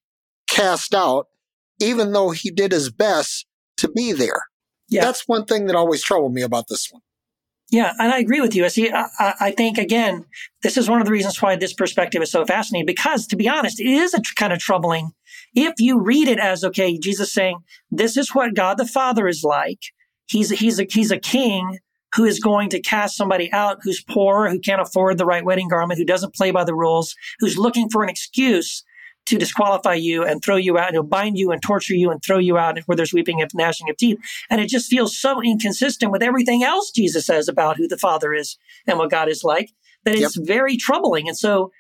[0.49, 1.27] cast out,
[1.81, 3.47] even though he did his best
[3.79, 4.45] to be there?
[4.89, 5.05] Yeah.
[5.05, 7.03] That's one thing that always troubled me about this one.
[7.71, 8.65] Yeah, and I agree with you.
[8.65, 8.91] I see.
[8.93, 10.25] I, I, think again,
[10.65, 12.85] this is one of the reasons why this perspective is so fascinating.
[12.85, 15.13] Because, to be honest, it is a tr- kind of troubling
[15.55, 17.59] if you read it as okay, Jesus saying,
[17.89, 19.79] "This is what God the Father is like.
[20.27, 21.79] He's he's a he's a king
[22.15, 25.69] who is going to cast somebody out who's poor, who can't afford the right wedding
[25.69, 28.85] garment, who doesn't play by the rules, who's looking for an excuse
[29.27, 32.23] to disqualify you and throw you out, and he'll bind you and torture you and
[32.23, 34.19] throw you out where there's weeping and gnashing of teeth.
[34.49, 38.35] And it just feels so inconsistent with everything else Jesus says about who the Father
[38.35, 38.57] is
[38.87, 39.71] and what God is like
[40.05, 40.47] that it's yep.
[40.47, 41.29] very troubling.
[41.29, 41.71] And so,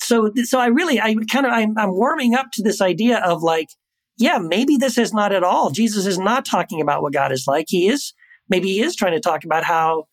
[0.00, 3.42] so, so I really, I kind of, I'm, I'm warming up to this idea of
[3.42, 3.68] like,
[4.16, 5.70] yeah, maybe this is not at all.
[5.70, 7.66] Jesus is not talking about what God is like.
[7.68, 8.14] He is
[8.48, 10.08] maybe he is trying to talk about how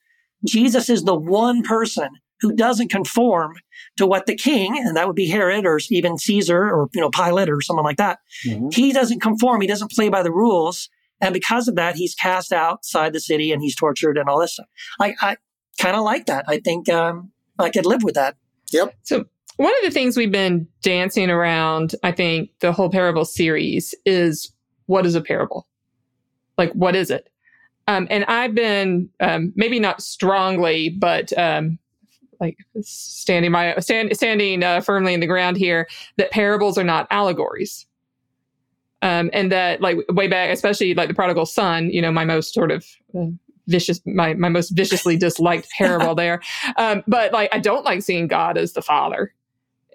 [0.45, 2.09] Jesus is the one person
[2.41, 3.55] who doesn't conform
[3.97, 7.09] to what the king, and that would be Herod or even Caesar or, you know,
[7.09, 8.19] Pilate or someone like that.
[8.45, 8.69] Mm-hmm.
[8.71, 9.61] He doesn't conform.
[9.61, 10.89] He doesn't play by the rules.
[11.21, 14.53] And because of that, he's cast outside the city and he's tortured and all this
[14.53, 14.67] stuff.
[14.99, 15.37] I, I
[15.79, 16.43] kind of like that.
[16.49, 18.35] I think um, I could live with that.
[18.73, 18.93] Yep.
[19.03, 19.23] So
[19.55, 24.51] one of the things we've been dancing around, I think, the whole parable series is
[24.87, 25.67] what is a parable?
[26.57, 27.29] Like, what is it?
[27.87, 31.79] Um, and I've been um, maybe not strongly, but um,
[32.39, 37.07] like standing my stand, standing uh, firmly in the ground here that parables are not
[37.11, 37.85] allegories.
[39.01, 42.53] Um, and that like way back, especially like the prodigal son, you know, my most
[42.53, 42.85] sort of
[43.17, 43.25] uh,
[43.67, 46.41] vicious, my my most viciously disliked parable there.
[46.77, 49.33] Um, but like I don't like seeing God as the father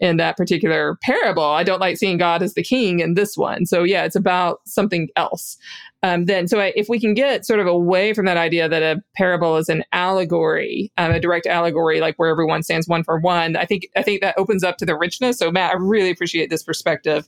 [0.01, 1.45] in that particular parable.
[1.45, 3.67] I don't like seeing God as the king in this one.
[3.67, 5.57] So yeah, it's about something else
[6.03, 8.83] um, then so I, if we can get sort of away from that idea that
[8.83, 13.19] a parable is an allegory, um, a direct allegory, like where everyone stands one for
[13.19, 15.39] one, I think I think that opens up to the richness.
[15.39, 17.27] So Matt, I really appreciate this perspective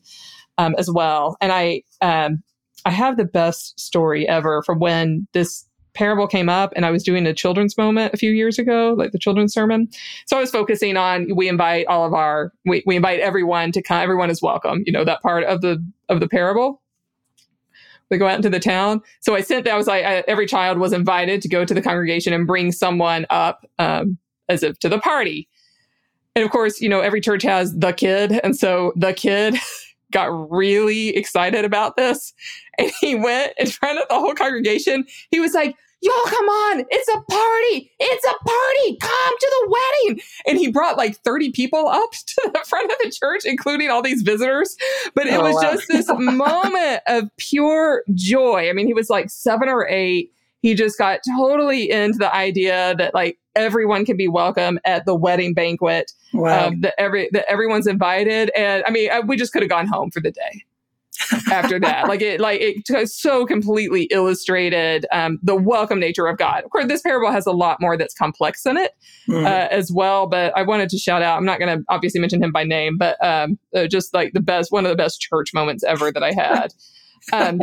[0.56, 1.36] um, as well.
[1.40, 2.42] And I um,
[2.84, 7.03] I have the best story ever from when this parable came up and I was
[7.03, 9.88] doing a children's moment a few years ago, like the children's sermon.
[10.26, 13.82] So I was focusing on we invite all of our we, we invite everyone to
[13.82, 16.80] come everyone is welcome, you know, that part of the of the parable
[18.11, 19.01] we go out into the town.
[19.20, 19.74] So I sent that.
[19.74, 22.72] I was like, I, every child was invited to go to the congregation and bring
[22.72, 24.18] someone up um,
[24.49, 25.49] as if to the party.
[26.34, 28.41] And of course, you know, every church has the kid.
[28.43, 29.57] And so the kid
[30.11, 32.32] got really excited about this.
[32.78, 35.04] And he went in front of the whole congregation.
[35.30, 39.68] He was like, y'all come on it's a party it's a party come to the
[39.68, 43.90] wedding and he brought like 30 people up to the front of the church including
[43.90, 44.76] all these visitors
[45.14, 45.61] but it oh, was wow.
[45.61, 50.74] just this moment of pure joy i mean he was like seven or eight he
[50.74, 55.54] just got totally into the idea that like everyone can be welcome at the wedding
[55.54, 56.68] banquet wow.
[56.68, 59.86] Um, that every that everyone's invited and i mean I, we just could have gone
[59.86, 60.64] home for the day
[61.50, 62.08] after that.
[62.08, 66.64] like it, like it so completely illustrated um, the welcome nature of God.
[66.64, 68.92] Of course, this parable has a lot more that's complex in it
[69.28, 69.44] mm-hmm.
[69.44, 70.26] uh, as well.
[70.26, 71.36] But I wanted to shout out.
[71.36, 74.40] I'm not going to obviously mention him by name, but um, uh, just like the
[74.40, 76.72] best, one of the best church moments ever that I had.
[77.32, 77.61] um,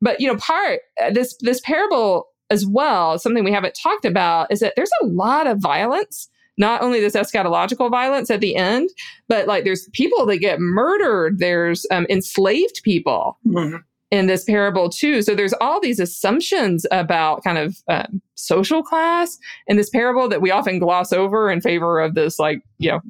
[0.00, 3.18] but you know, part uh, this this parable as well.
[3.18, 6.28] Something we haven't talked about is that there's a lot of violence
[6.58, 8.88] not only this eschatological violence at the end,
[9.28, 11.38] but like there's people that get murdered.
[11.38, 13.76] There's um, enslaved people mm-hmm.
[14.10, 15.22] in this parable too.
[15.22, 20.40] So there's all these assumptions about kind of um, social class in this parable that
[20.40, 23.00] we often gloss over in favor of this like you know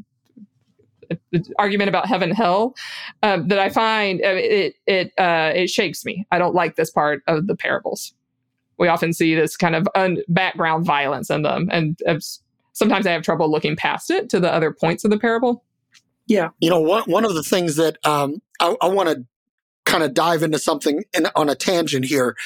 [1.57, 2.74] argument about heaven hell
[3.22, 6.26] um, that I find uh, it it uh, it shakes me.
[6.32, 8.12] I don't like this part of the parables.
[8.79, 11.99] We often see this kind of un- background violence in them, and
[12.72, 15.64] sometimes I have trouble looking past it to the other points of the parable.
[16.27, 16.51] Yeah.
[16.61, 19.24] You know, one, one of the things that um, I, I want to
[19.85, 22.37] kind of dive into something in, on a tangent here,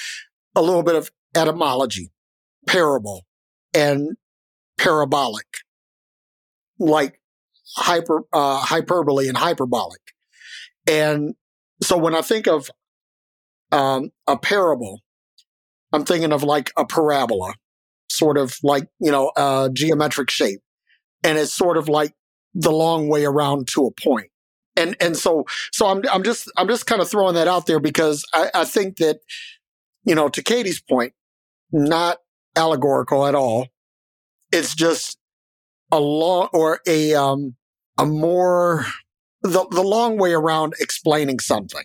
[0.55, 2.11] a little bit of etymology,
[2.67, 3.27] parable
[3.75, 4.17] and
[4.79, 5.47] parabolic,
[6.79, 7.21] like
[7.77, 10.01] hyper, uh, hyperbole and hyperbolic.
[10.89, 11.35] And
[11.83, 12.71] so when I think of
[13.73, 15.01] um, a parable,
[15.93, 17.55] I'm thinking of like a parabola
[18.11, 20.61] sort of like, you know, a geometric shape.
[21.23, 22.13] And it's sort of like
[22.55, 24.29] the long way around to a point.
[24.77, 27.81] And, and so, so I'm, I'm just, I'm just kind of throwing that out there
[27.81, 29.19] because I, I think that,
[30.05, 31.13] you know, to Katie's point,
[31.73, 32.19] not
[32.57, 33.69] allegorical at all.
[34.53, 35.19] It's just
[35.93, 37.57] a long or a, um,
[37.99, 38.87] a more,
[39.43, 41.85] the, the long way around explaining something.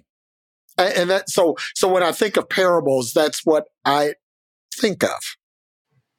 [0.78, 4.16] And that, so, so when I think of parables, that's what I
[4.76, 5.38] think of.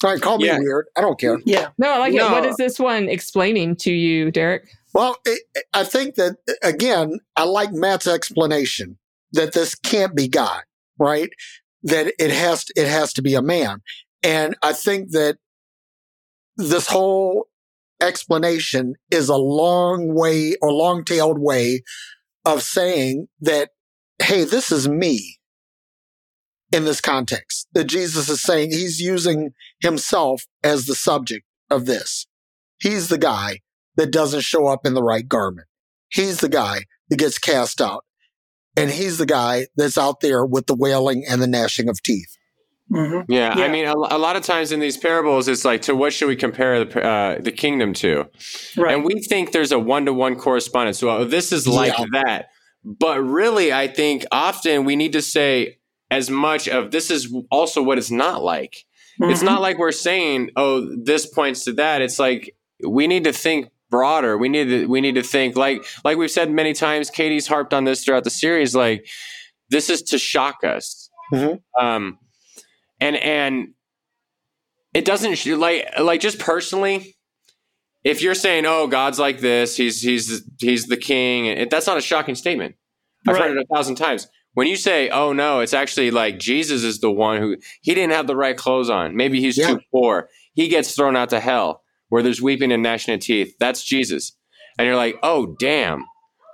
[0.02, 0.58] All right, call me yeah.
[0.58, 0.86] weird.
[0.96, 1.38] I don't care.
[1.44, 1.68] Yeah.
[1.78, 2.28] No, I like no.
[2.28, 2.32] it.
[2.32, 4.68] What is this one explaining to you, Derek?
[4.94, 5.42] Well, it,
[5.74, 8.98] I think that, again, I like Matt's explanation
[9.32, 10.62] that this can't be God,
[10.98, 11.30] right?
[11.82, 13.82] That it has, to, it has to be a man.
[14.22, 15.36] And I think that
[16.56, 17.48] this whole
[18.00, 21.82] explanation is a long way or long tailed way
[22.44, 23.70] of saying that,
[24.18, 25.38] hey, this is me
[26.72, 32.26] in this context that Jesus is saying he's using himself as the subject of this.
[32.80, 33.60] He's the guy
[33.96, 35.68] that doesn't show up in the right garment.
[36.08, 38.04] He's the guy that gets cast out.
[38.76, 42.36] And he's the guy that's out there with the wailing and the gnashing of teeth.
[42.92, 43.32] Mm-hmm.
[43.32, 45.96] Yeah, yeah, I mean, a, a, lot of times in these parables, it's like, to
[45.96, 48.26] what should we compare the uh, the kingdom to?
[48.76, 48.94] Right.
[48.94, 51.02] And we think there's a one to one correspondence.
[51.02, 52.04] Well, this is like yeah.
[52.12, 52.48] that,
[52.86, 55.78] but really, I think often we need to say,
[56.08, 58.84] as much of this is also what it's not like.
[59.20, 59.32] Mm-hmm.
[59.32, 62.00] It's not like we're saying, oh, this points to that.
[62.00, 62.54] It's like
[62.86, 64.38] we need to think broader.
[64.38, 67.10] We need to we need to think like like we've said many times.
[67.10, 68.74] Katie's harped on this throughout the series.
[68.74, 69.06] Like
[69.68, 71.10] this is to shock us.
[71.32, 71.84] Mm-hmm.
[71.84, 72.18] Um,
[73.00, 73.68] and and
[74.94, 77.15] it doesn't like like just personally.
[78.06, 81.98] If you're saying, "Oh, God's like this," he's he's he's the king, it, that's not
[81.98, 82.76] a shocking statement.
[83.26, 83.48] I've right.
[83.48, 84.28] heard it a thousand times.
[84.54, 88.12] When you say, "Oh no," it's actually like Jesus is the one who he didn't
[88.12, 89.16] have the right clothes on.
[89.16, 89.70] Maybe he's yeah.
[89.70, 90.28] too poor.
[90.54, 93.56] He gets thrown out to hell where there's weeping and gnashing of teeth.
[93.58, 94.36] That's Jesus.
[94.78, 96.04] And you're like, "Oh, damn."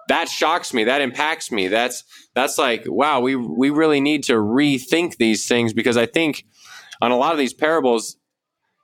[0.09, 0.85] That shocks me.
[0.85, 1.69] That impacts me.
[1.69, 2.03] That's
[2.35, 6.47] that's like, wow, we we really need to rethink these things because I think
[7.03, 8.17] on a lot of these parables,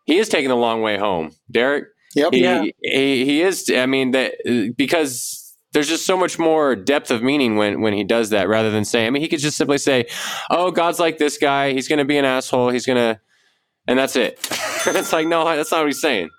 [0.04, 1.32] he is taking the long way home.
[1.50, 2.32] Derek, Yep.
[2.32, 2.62] He, yeah.
[2.82, 3.70] he, he is.
[3.74, 7.92] I mean, that uh, because there's just so much more depth of meaning when when
[7.92, 10.06] he does that rather than saying I mean he could just simply say,
[10.50, 11.72] "Oh, God's like this guy.
[11.72, 12.70] He's going to be an asshole.
[12.70, 13.20] He's going to,"
[13.86, 14.38] and that's it.
[14.86, 16.30] it's like no, that's not what he's saying.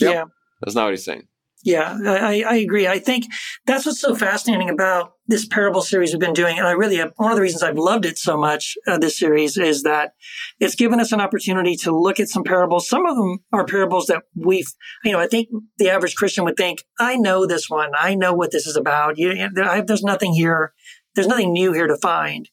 [0.00, 0.12] Yep.
[0.12, 0.24] Yeah,
[0.60, 1.26] that's not what he's saying.
[1.64, 2.86] Yeah, I, I agree.
[2.86, 3.24] I think
[3.64, 6.58] that's what's so fascinating about this parable series we've been doing.
[6.58, 9.18] And I really, have, one of the reasons I've loved it so much, uh, this
[9.18, 10.12] series, is that
[10.60, 12.86] it's given us an opportunity to look at some parables.
[12.86, 14.66] Some of them are parables that we've,
[15.04, 15.48] you know, I think
[15.78, 17.92] the average Christian would think, I know this one.
[17.98, 19.16] I know what this is about.
[19.16, 20.74] You, I, there's nothing here.
[21.14, 22.50] There's nothing new here to find.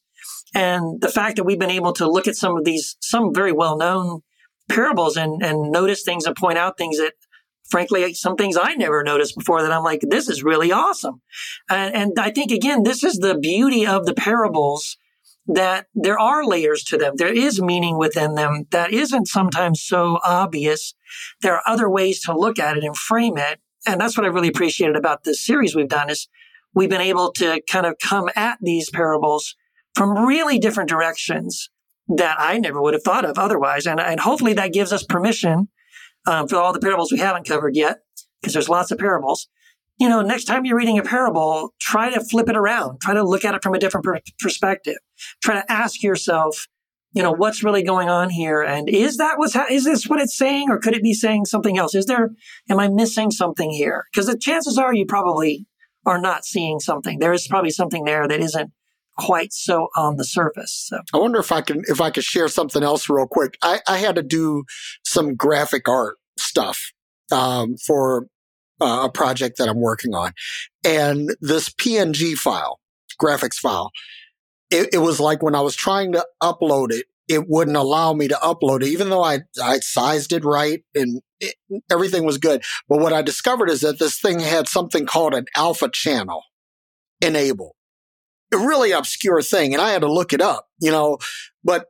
[0.56, 3.52] And the fact that we've been able to look at some of these, some very
[3.52, 4.22] well known
[4.70, 7.14] parables and, and notice things and point out things that
[7.72, 11.22] frankly, some things I never noticed before that I'm like, this is really awesome.
[11.70, 14.98] And, and I think again, this is the beauty of the parables
[15.48, 17.14] that there are layers to them.
[17.16, 20.94] There is meaning within them that isn't sometimes so obvious.
[21.42, 23.60] There are other ways to look at it and frame it.
[23.88, 26.28] And that's what I really appreciated about this series we've done is
[26.76, 29.56] we've been able to kind of come at these parables
[29.96, 31.70] from really different directions
[32.08, 33.88] that I never would have thought of otherwise.
[33.88, 35.70] And, and hopefully that gives us permission
[36.28, 38.00] um, for all the parables we haven't covered yet,
[38.42, 39.48] because there's lots of parables,
[40.02, 43.00] you know, next time you're reading a parable, try to flip it around.
[43.02, 44.98] Try to look at it from a different per- perspective.
[45.44, 46.68] Try to ask yourself,
[47.14, 48.64] you know, what's really going on here?
[48.64, 50.72] And is that what's, ha- is this what it's saying?
[50.72, 51.94] Or could it be saying something else?
[51.94, 52.32] Is there,
[52.68, 54.06] am I missing something here?
[54.12, 55.68] Because the chances are you probably
[56.04, 57.20] are not seeing something.
[57.20, 58.72] There is probably something there that isn't
[59.22, 60.88] quite so on the surface.
[60.90, 60.98] So.
[61.14, 63.58] I wonder if I can if I could share something else real quick.
[63.62, 64.64] I, I had to do
[65.06, 66.92] some graphic art stuff
[67.32, 68.28] um, for
[68.82, 70.34] uh, a project that I'm working on,
[70.84, 72.80] and this PNG file,
[73.22, 73.92] graphics file,
[74.72, 78.28] it, it was like when I was trying to upload it, it wouldn't allow me
[78.28, 81.56] to upload it, even though I I sized it right and it,
[81.92, 82.64] everything was good.
[82.90, 86.44] But what I discovered is that this thing had something called an alpha channel
[87.22, 87.76] enabled
[88.58, 91.18] really obscure thing and I had to look it up, you know,
[91.64, 91.88] but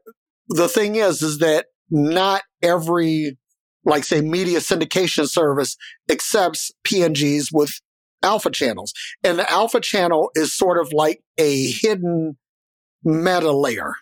[0.50, 3.38] the thing is, is that not every,
[3.86, 5.76] like say media syndication service
[6.10, 7.80] accepts PNGs with
[8.24, 8.94] alpha channels.
[9.24, 12.38] And the alpha channel is sort of like a hidden
[13.04, 13.96] meta layer.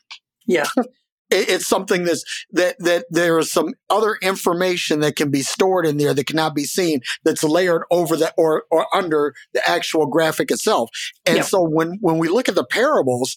[0.46, 0.68] Yeah.
[1.32, 5.98] it's something that's that that there is some other information that can be stored in
[5.98, 10.52] there that cannot be seen that's layered over the or or under the actual graphic
[10.52, 10.90] itself
[11.26, 11.44] and Yeah.
[11.44, 13.36] so when when we look at the parables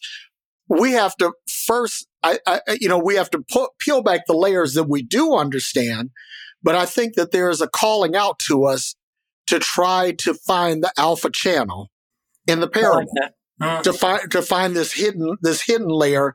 [0.68, 4.36] we have to first I, I you know we have to pu- peel back the
[4.36, 6.10] layers that we do understand
[6.62, 8.94] but i think that there is a calling out to us
[9.48, 11.90] to try to find the alpha channel
[12.46, 13.12] in the like parable.
[13.60, 13.82] Mm.
[13.82, 16.32] to find to find this hidden this hidden layer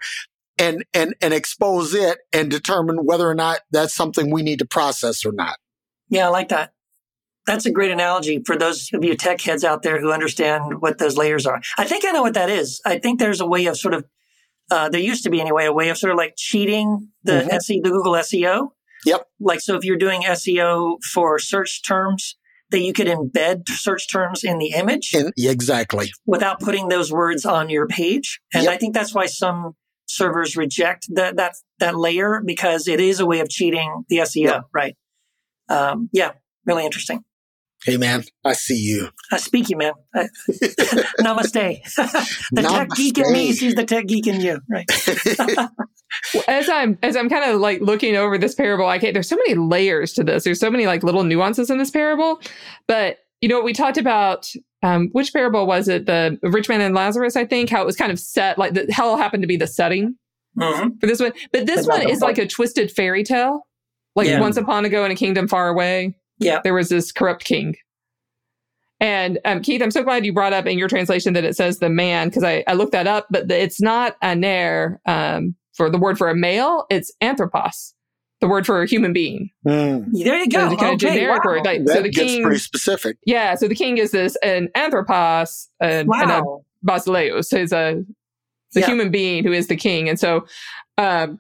[0.60, 4.66] and and and expose it and determine whether or not that's something we need to
[4.66, 5.58] process or not.
[6.10, 6.74] Yeah, I like that.
[7.46, 10.98] That's a great analogy for those of you tech heads out there who understand what
[10.98, 11.62] those layers are.
[11.78, 12.82] I think I know what that is.
[12.86, 14.06] I think there's a way of sort of,
[14.70, 17.54] uh, there used to be anyway, a way of sort of like cheating the Mhm.
[17.54, 18.74] SE, the Google SEO.
[19.06, 19.28] Yep.
[19.40, 22.36] Like, so if you're doing SEO for search terms,
[22.70, 26.12] that you could embed search terms in the image yeah, exactly.
[26.26, 28.42] without putting those words on your page.
[28.54, 28.74] And Yep.
[28.74, 29.76] I think that's why some
[30.08, 34.44] servers reject that, that, that layer because it is a way of cheating the SEO,
[34.46, 34.62] Yep.
[34.74, 34.96] right?
[35.70, 36.32] Um, yeah,
[36.66, 37.24] really interesting.
[37.86, 39.10] Hey man, I see you.
[39.32, 39.94] I speak you, man.
[40.16, 40.28] I,
[41.22, 41.54] namaste.
[42.52, 43.54] the tech geek in me Namaste.
[43.54, 44.86] sees the tech geek in you, right?
[46.48, 49.36] as I'm as I'm kind of like looking over this parable, I can't, there's so
[49.36, 50.44] many layers to this.
[50.44, 52.42] There's so many like little nuances in this parable.
[52.88, 54.52] But you know, we talked about
[54.84, 56.06] um, which parable was it?
[56.06, 57.70] The rich man and Lazarus, I think.
[57.70, 60.16] How it was kind of set like the hell happened to be the setting
[60.58, 61.00] Mhm.
[61.00, 61.34] for this one.
[61.52, 63.62] But this But one the is like a twisted fairy tale.
[64.16, 64.40] Like Yeah.
[64.40, 66.60] once upon a go in a kingdom far away, Yeah.
[66.64, 67.76] there was this corrupt king.
[69.00, 71.78] And um, Keith, I'm so glad you brought up in your translation that it says
[71.78, 75.90] the man because I, I looked that up, but the, it's not aner um, for
[75.92, 76.86] the word for a male.
[76.90, 77.94] It's anthropos,
[78.40, 79.50] the word for a human being.
[79.66, 80.66] Mm, There you go.
[80.66, 81.52] it's a kind okay, of generic wow.
[81.54, 81.66] word.
[81.66, 83.18] Like, that so the gets king, pretty specific.
[83.26, 83.56] yeah.
[83.56, 86.64] So the king is this an anthropos and, and a Wow.
[86.86, 88.04] basileus is a
[88.74, 88.86] the Yeah.
[88.86, 90.46] human being who is the king, and so
[90.98, 91.40] um,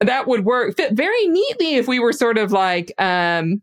[0.00, 3.60] that would work fit very neatly if we were sort of like um,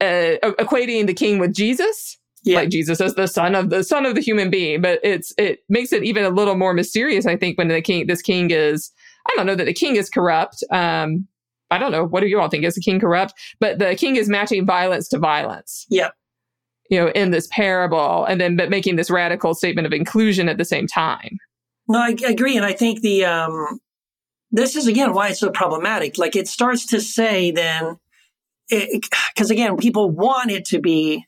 [0.00, 2.56] uh, equating the king with Jesus Yeah.
[2.56, 4.80] like Jesus as the son of the son of the human being.
[4.80, 8.06] But it's it makes it even a little more mysterious, I think, when the king
[8.08, 8.90] this king is
[9.28, 10.64] I don't know that the king is corrupt.
[10.72, 11.28] Um
[11.70, 12.04] I don't know.
[12.04, 12.64] What do you all think?
[12.64, 13.34] Is the king corrupt?
[13.60, 15.86] But the king is matching violence to violence.
[15.90, 16.14] Yep.
[16.90, 20.58] You know, in this parable, and then but making this radical statement of inclusion at
[20.58, 21.36] the same time.
[21.88, 23.80] No, I, I agree, and I think the um,
[24.52, 26.16] this is again why it's so problematic.
[26.16, 27.96] Like it starts to say then,
[28.70, 31.26] because again, people want it to be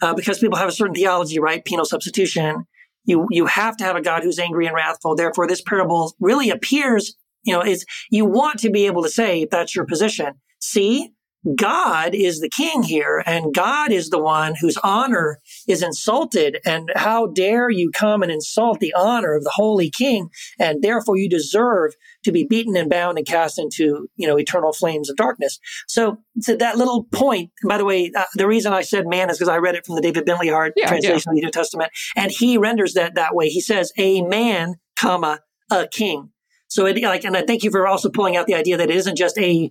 [0.00, 1.64] uh, because people have a certain theology, right?
[1.64, 2.66] Penal substitution.
[3.04, 5.16] You you have to have a God who's angry and wrathful.
[5.16, 7.14] Therefore, this parable really appears.
[7.44, 10.34] You know, is you want to be able to say if that's your position.
[10.60, 11.12] See,
[11.56, 16.58] God is the king here, and God is the one whose honor is insulted.
[16.66, 20.28] And how dare you come and insult the honor of the holy king?
[20.58, 21.92] And therefore, you deserve
[22.24, 25.58] to be beaten and bound and cast into, you know, eternal flames of darkness.
[25.86, 29.38] So, to that little point, by the way, uh, the reason I said man is
[29.38, 31.92] because I read it from the David Bentley Hart Yeah, translation of the New Testament,
[32.16, 33.48] and he renders that that way.
[33.48, 36.30] He says, "A man, comma, a king."
[36.78, 38.94] So, it like, and I thank you for also pulling out the idea that it
[38.96, 39.68] isn't just a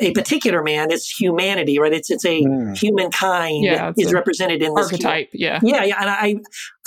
[0.00, 1.92] a particular man; it's humanity, right?
[1.92, 2.76] It's it's a Mm.
[2.76, 5.60] humankind Yeah, it's is a represented in this human- Archetype, yeah.
[5.62, 6.36] yeah, yeah, and I,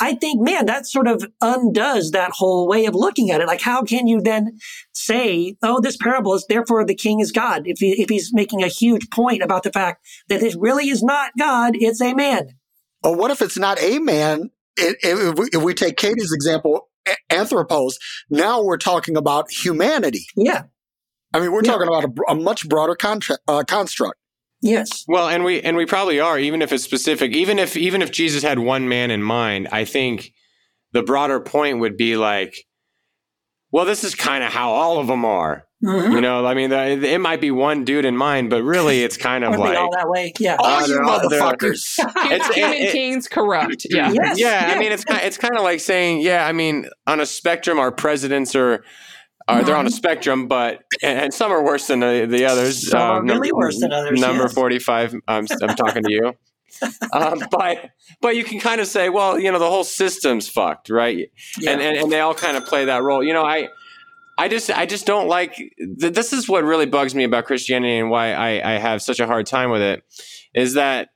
[0.02, 3.48] I think, man, that sort of undoes that whole way of looking at it.
[3.48, 4.58] Like, how can you then
[4.94, 7.64] say, "Oh, this parable is therefore the king is God"?
[7.66, 11.02] If he, if he's making a huge point about the fact that this really is
[11.04, 12.50] not God, it's a man.
[13.02, 14.50] Or what if it's not a man?
[14.76, 16.93] If, we, if we take Katie's example, a-
[17.30, 17.98] anthropos,
[18.30, 20.26] now we're talking about humanity.
[20.36, 20.64] Yeah,
[21.34, 21.72] I mean, we're Yeah.
[21.72, 24.18] talking about a, a much broader contra- uh, construct.
[24.62, 25.04] Yes.
[25.08, 27.34] Well, and we and we probably are, even if it's specific.
[27.36, 30.32] Even if even if Jesus had one man in mind, I think
[30.94, 32.56] the broader point would be like,
[33.72, 35.66] well, this is kind of how all of them are.
[35.84, 36.12] Mm-hmm.
[36.14, 39.44] You know, I mean, it might be one dude in mind, but really, it's kind
[39.44, 40.32] of like all that way?
[40.40, 40.56] Yeah.
[40.60, 42.00] All Uh, you they're all- they're- motherfuckers.
[42.32, 43.86] It's- Human it- it- kings corrupt.
[43.90, 44.12] Yeah.
[44.12, 44.40] Yes.
[44.40, 44.76] yeah, yeah.
[44.76, 47.80] I mean, it's kind it's kind of like saying, yeah, I mean, on a spectrum,
[47.80, 48.84] our presidents are.
[49.50, 52.90] are they're on a spectrum, but and, and some are worse than the, the others.
[52.90, 54.54] Some are really number, worse than others, Number yes.
[54.54, 55.14] forty-five.
[55.28, 56.34] I'm I'm talking to you.
[57.14, 60.90] um, but but you can kind of say, well, you know, the whole system's fucked,
[60.90, 61.30] right?
[61.60, 61.72] Yeah.
[61.72, 63.22] And, and and they all kind of play that role.
[63.22, 63.68] You know, I
[64.38, 65.56] I just I just don't like.
[65.56, 69.20] Th- this is what really bugs me about Christianity and why I I have such
[69.20, 70.04] a hard time with it
[70.54, 71.10] is that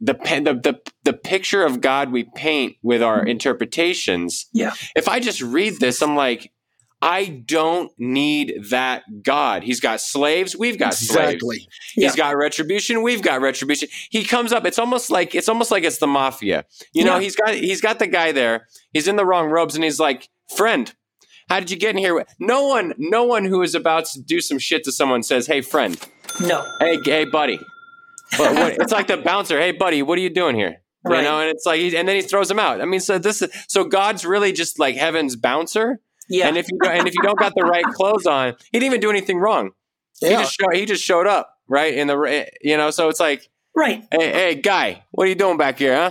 [0.00, 3.28] the the the, the picture of God we paint with our mm-hmm.
[3.28, 4.46] interpretations.
[4.52, 4.74] Yeah.
[4.96, 6.52] If I just read this, I'm like.
[7.00, 9.62] I don't need that God.
[9.62, 10.56] He's got slaves.
[10.56, 11.44] We've got slaves.
[11.96, 12.08] Yeah.
[12.08, 13.02] He's got retribution.
[13.02, 13.88] We've got retribution.
[14.10, 14.66] He comes up.
[14.66, 16.64] It's almost like it's almost like it's the mafia.
[16.92, 18.66] You know, he's got he's got the guy there.
[18.92, 20.92] He's in the wrong robes, and he's like, "Friend,
[21.48, 24.40] how did you get in here?" No one, no one who is about to do
[24.40, 25.98] some shit to someone says, "Hey, friend.
[26.40, 26.64] no.
[26.80, 27.58] Hey, hey, buddy."
[28.36, 29.58] What- what- it's like the bouncer.
[29.58, 30.82] Hey, buddy, what are you doing here?
[31.08, 32.82] You know, and it's like, he- and then he throws him out.
[32.82, 36.00] I mean, so this is so God's really just like heaven's bouncer.
[36.28, 36.48] Yeah.
[36.48, 38.86] And if you don't, and if you don't got the right clothes on, he didn't
[38.92, 39.70] even do anything wrong.
[40.20, 40.42] He Yeah.
[40.42, 42.90] just showed, he just showed up right in the eh, you know.
[42.90, 44.04] So it's like, right.
[44.12, 46.10] hey, hey, guy, what are you doing back here, huh?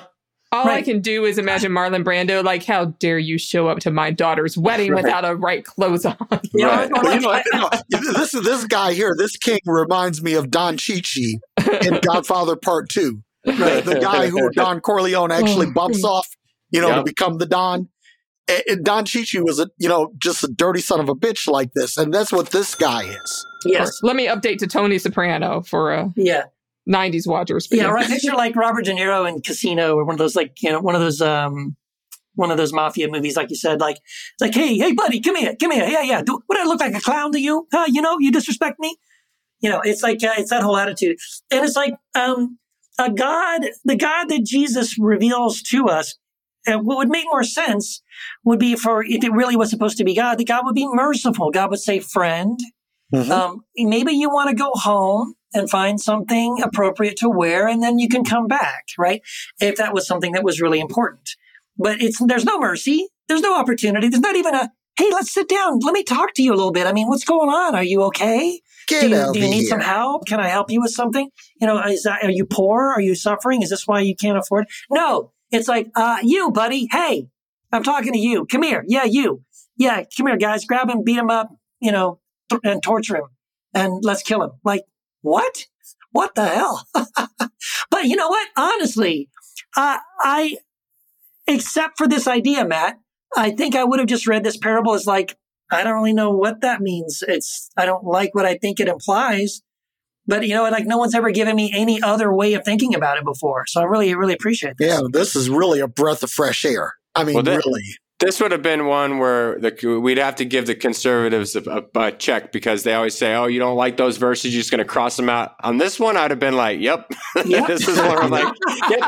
[0.58, 3.92] All I can do is imagine Marlon Brando, like, how dare you show up to
[3.92, 5.04] my daughter's wedding Right.
[5.04, 6.16] without a right clothes on?
[6.54, 6.92] Yeah, Right.
[7.06, 7.60] or you know, you
[8.02, 11.40] know, this this guy here, this king reminds me of Don Ciccio
[11.86, 13.22] in Godfather Part Two.
[13.44, 15.74] The, the guy who Don Corleone oh, actually Oh.
[15.74, 16.28] bumps off,
[16.72, 17.88] you know, to become the Don.
[18.50, 21.48] And- and Don Ciccio was a, you know, just a dirty son of a bitch
[21.50, 23.46] like this, and that's what this guy is.
[23.66, 24.00] yes.
[24.04, 26.44] Let me update to Tony Soprano for a Yeah.
[26.88, 27.68] 90s watchers.
[27.68, 27.86] but Yeah.
[27.88, 28.08] Right.
[28.10, 30.96] Picture like Robert De Niro in Casino or one of those like, you know, one
[30.96, 31.76] of those, um,
[32.36, 35.36] one of those mafia movies, like you said, like, it's like, hey, hey, buddy, come
[35.36, 35.88] here, come here.
[35.88, 36.22] Yeah, yeah.
[36.22, 37.68] Do, would I look like a clown to you?
[37.74, 37.86] Huh?
[37.88, 38.96] You know, you disrespect me?
[39.60, 41.18] You know, it's like, uh, it's that whole attitude.
[41.50, 42.60] And it's like, um,
[43.00, 46.16] a God, the God that Jesus reveals to us,
[46.68, 48.02] uh, what would make more sense
[48.44, 50.88] would be for if it really was supposed to be God, that God would be
[50.88, 51.50] merciful.
[51.50, 52.60] God would say, friend,
[53.14, 53.30] Mhm.
[53.32, 58.00] um, maybe you want to go home and find something appropriate to wear, and then
[58.00, 59.22] you can come back, right?
[59.60, 61.30] If that was something that was really important.
[61.78, 65.48] But it's there's no mercy, there's no opportunity, there's not even a hey, let's sit
[65.48, 66.88] down, let me talk to you a little bit.
[66.88, 67.76] I mean, what's going on?
[67.76, 68.62] Are you okay?
[68.88, 69.70] Get do you, do you need here.
[69.70, 70.26] some help?
[70.26, 71.30] Can I help you with something?
[71.62, 72.88] You know, is that, are you poor?
[72.88, 73.62] Are you suffering?
[73.62, 74.66] Is this why you can't afford?
[74.90, 76.88] No, it's like, uh, you, buddy.
[76.92, 77.30] Hey,
[77.72, 78.46] I'm talking to you.
[78.46, 78.84] Come here.
[78.88, 79.44] Yeah, you.
[79.76, 80.66] Yeah, come here, guys.
[80.66, 82.20] Grab him, beat him up, you know,
[82.50, 83.28] th- and torture him
[83.74, 84.52] and let's kill him.
[84.64, 84.84] Like,
[85.28, 85.66] what?
[86.12, 86.88] What the hell?
[86.94, 88.48] but you know what?
[88.58, 89.30] Honestly,
[89.76, 90.58] uh, I,
[91.48, 92.98] except for this idea, Matt,
[93.36, 95.38] I think I would have just read this parable as like,
[95.72, 97.24] I don't really know what that means.
[97.28, 99.62] It's, I don't like what I think it implies.
[100.26, 103.18] But you know, like no one's ever given me any other way of thinking about
[103.18, 103.64] it before.
[103.68, 104.90] So I really, really appreciate this.
[104.90, 106.94] Yeah, this is really a breath of fresh air.
[107.16, 107.84] I mean, Well, that- really.
[108.20, 112.00] This would have been one where the, we'd have to give the conservatives a, a,
[112.00, 114.80] a check because they always say, "Oh, you don't like those verses, you're just going
[114.80, 117.12] to cross them out." On this one, I'd have been like, "Yep,
[117.46, 117.68] Yep.
[117.68, 118.52] this is where I'm like,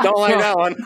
[0.02, 0.76] don't like that one."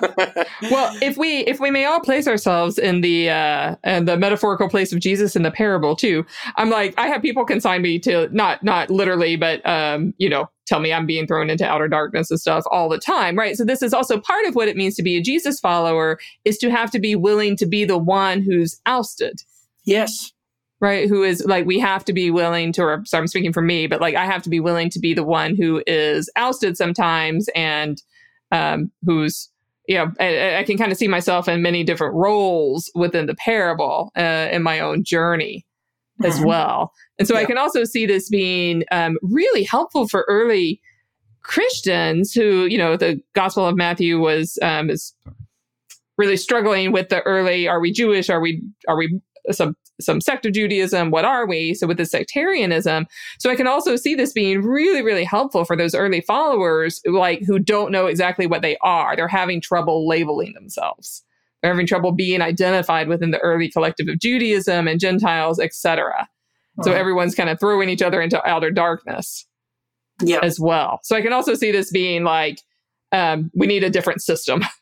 [0.71, 4.71] well, if we if we may all place ourselves in the uh in the metaphorical
[4.71, 6.25] place of Jesus in the parable too,
[6.57, 10.49] I'm like I have people consign me to not not literally, but um you know
[10.67, 13.57] tell me I'm being thrown into outer darkness and stuff all the time, right?
[13.57, 16.59] So this is also part of what it means to be a Jesus follower is
[16.59, 19.43] to have to be willing to be the one who's ousted.
[19.85, 20.33] Yes.
[20.81, 23.63] Right, who is like we have to be willing to, or sorry, I'm speaking for
[23.63, 26.77] me, but like I have to be willing to be the one who is ousted
[26.77, 28.03] sometimes, and
[28.51, 29.49] um, who's
[29.87, 33.35] you know, I, I can kind of see myself in many different roles within the
[33.35, 35.65] parable uh, in my own journey
[36.23, 36.47] as Mhm.
[36.47, 36.93] well.
[37.19, 40.81] And so I can also see this being um, really helpful for early
[41.43, 45.15] Christians who, you know, the Gospel of Matthew was um, is
[46.17, 48.31] really struggling with the early: Are we Jewish?
[48.31, 51.11] Are we are we some some sect of Judaism?
[51.11, 51.75] What are we?
[51.75, 53.07] So with the sectarianism,
[53.39, 57.43] so I can also see this being really really helpful for those early followers, like
[57.47, 59.15] who don't know exactly what they are.
[59.17, 61.23] They're having trouble labeling themselves.
[61.65, 66.29] They're having trouble being identified within the early collective of Judaism and Gentiles, etc.
[66.83, 67.01] So Uh-huh.
[67.01, 69.47] everyone's kind of throwing each other into outer darkness
[70.23, 70.41] yeah.
[70.43, 71.01] as well.
[71.05, 72.61] So I can also see this being like,
[73.13, 74.63] um, we need a different system.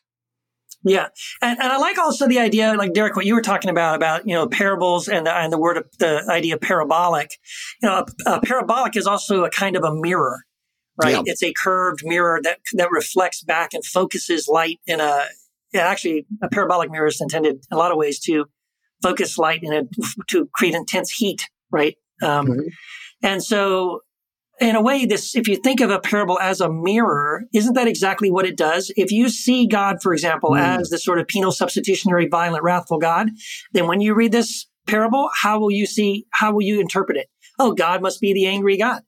[0.85, 1.07] Yeah,
[1.41, 4.27] and, and I like also the idea, like Derek, what you were talking about about
[4.27, 7.37] you know parables and the, and the word the idea of parabolic.
[7.81, 10.39] You know, a, a parabolic is also a kind of a mirror,
[11.01, 11.13] right?
[11.15, 11.21] Yeah.
[11.25, 15.27] It's a curved mirror that that reflects back and focuses light in a.
[15.73, 18.45] Yeah, actually, a parabolic mirror is intended in a lot of ways to
[19.01, 19.89] focus light and
[20.29, 21.95] to create intense heat, right?
[22.21, 22.67] Um, Mhm.
[23.23, 24.01] And so,
[24.61, 27.87] in a way, this if you think of a parable as a mirror, isn't that
[27.87, 28.91] exactly what it does?
[28.95, 30.79] If you see God, for example, Mm.
[30.79, 33.29] as the sort of penal, substitutionary, violent, wrathful God,
[33.73, 36.25] then when you read this parable, how will you see?
[36.31, 37.29] How will you interpret it?
[37.57, 39.01] Oh, God must be the angry God.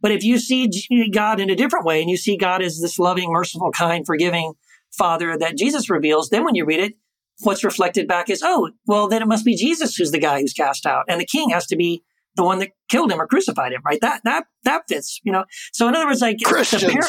[0.00, 0.70] But if you see
[1.12, 4.54] God in a different way, and you see God as this loving, merciful, kind, forgiving
[4.96, 6.94] Father that Jesus reveals, then when you read it,
[7.40, 10.52] what's reflected back is, oh, well, then it must be Jesus who's the guy who's
[10.52, 12.02] cast out, and the King has to be
[12.36, 14.00] the one that killed him or crucified him, right?
[14.00, 15.44] That that that fits, you know.
[15.72, 17.02] So in other words, like the, par-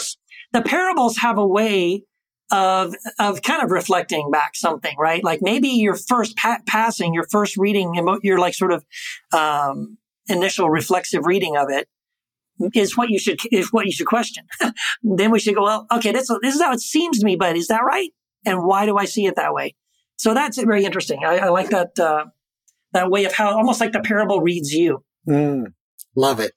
[0.53, 2.03] the parables have a way
[2.51, 5.23] of of kind of reflecting back something, right?
[5.23, 8.86] Like maybe your first pa- passing, your first reading, your like sort of
[9.33, 11.88] um, initial reflexive reading of it
[12.74, 14.45] is what you should is what you should question.
[15.03, 17.56] then we should go, well, okay, this this is how it seems to me, but
[17.56, 18.12] is that right?
[18.45, 19.76] And why do I see it that way?
[20.18, 21.20] So that's very interesting.
[21.26, 22.26] I, I like that uh,
[22.93, 25.03] that way of how almost like the parable reads you.
[25.28, 25.74] Mm,
[26.16, 26.53] love it.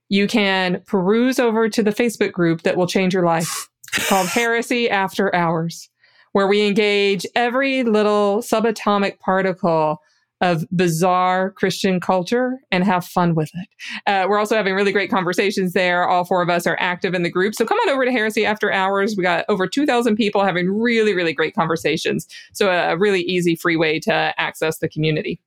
[0.08, 3.68] you can peruse over to the Facebook group that will change your life
[4.08, 5.88] called Heresy After Hours,
[6.36, 10.02] where we engage every little subatomic particle
[10.42, 13.68] of bizarre Christian culture and have fun with it.
[14.06, 16.06] Uh, we're also having really great conversations there.
[16.06, 17.54] All four of us are active in the group.
[17.54, 19.14] So come on over to Heresy After Hours.
[19.16, 22.28] We got over 2,000 people having really, really great conversations.
[22.52, 25.40] So a really easy, free way to access the community.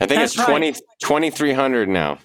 [0.00, 0.46] I think That's it's right.
[0.48, 2.18] 20 2,300 now.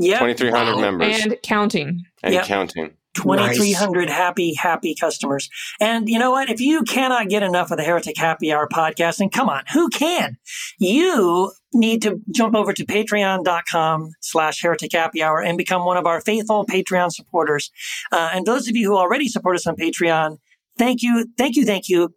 [0.00, 0.80] yeah, 2,300 Wow.
[0.80, 2.04] members and, And counting.
[2.24, 2.44] Yep.
[2.46, 2.96] counting.
[3.16, 5.48] 2,300 happy, happy customers.
[5.80, 6.50] And you know what?
[6.50, 9.88] If you cannot get enough of the Heretic Happy Hour podcast, and come on, who
[9.88, 10.36] can?
[10.78, 16.06] You need to jump over to patreon.com slash heretic happy hour and become one of
[16.06, 17.70] our faithful Patreon supporters.
[18.12, 20.38] Uh, and those of you who already support us on Patreon,
[20.78, 22.14] thank you, thank you, thank you.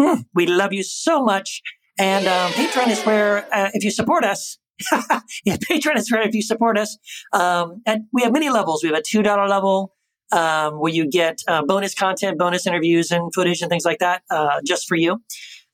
[0.00, 1.62] Mm, we love you so much.
[1.98, 4.58] And um, Patreon is where, uh, if you support us,
[5.44, 6.98] yeah, Patreon is where if you support us,
[7.32, 8.82] um, and we have many levels.
[8.82, 9.94] We have a two dollar level
[10.32, 14.22] um, where you get uh, bonus content, bonus interviews, and footage and things like that
[14.30, 15.22] uh, just for you.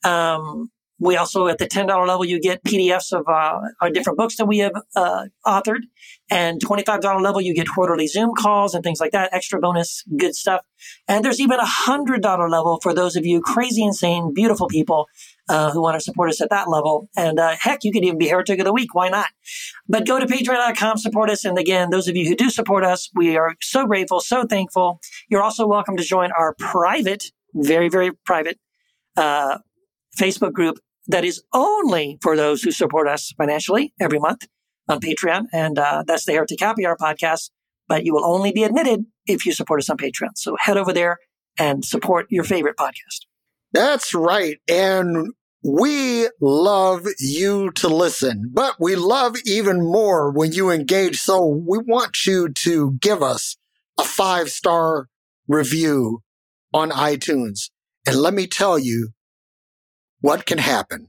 [0.05, 4.19] Um, we also at the ten dollar level you get PDFs of uh, our different
[4.19, 5.83] books that we have uh, authored,
[6.31, 9.61] and twenty five dollar level you get quarterly Zoom calls and things like that, extra
[9.61, 10.63] bonus, good stuff.
[11.07, 15.07] And there's even a hundred dollar level for those of you crazy, insane, beautiful people
[15.49, 17.09] uh, who want to support us at that level.
[17.17, 18.95] And uh, heck, you could even be Heretic of the Week.
[18.95, 19.29] Why not?
[19.89, 21.45] But go to patreon.com, support us.
[21.45, 25.01] And again, those of you who do support us, we are so grateful, so thankful.
[25.29, 27.25] You're also welcome to join our private,
[27.55, 28.59] very, very private
[29.17, 29.59] uh,
[30.19, 34.49] Facebook group that is only for those who support us financially every month
[34.89, 35.45] on Patreon.
[35.53, 37.51] And uh, that's the Heretic Happy Hour podcast.
[37.89, 40.31] But you will only be admitted if you support us on Patreon.
[40.35, 41.19] So head over there
[41.57, 43.27] and support your favorite podcast.
[43.73, 44.59] That's right.
[44.69, 51.19] And we love you to listen, but we love even more when you engage.
[51.19, 53.57] So we want you to give us
[53.99, 55.09] a five star
[55.49, 56.23] review
[56.73, 57.71] on iTunes.
[58.07, 59.11] And let me tell you
[60.21, 61.09] what can happen.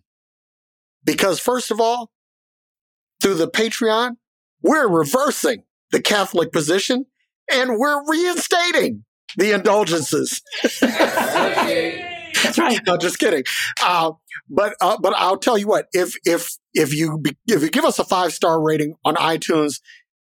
[1.03, 2.09] Because first of all,
[3.21, 4.17] through the Patreon,
[4.63, 7.05] we're reversing the Catholic position
[7.51, 9.05] and we're reinstating
[9.37, 10.41] the indulgences.
[12.43, 12.79] That's right.
[12.85, 13.43] no, just kidding.
[13.81, 14.11] Uh,
[14.49, 15.88] but uh, but I'll tell you what.
[15.93, 19.79] If if if you be, if you give us a five star rating on iTunes,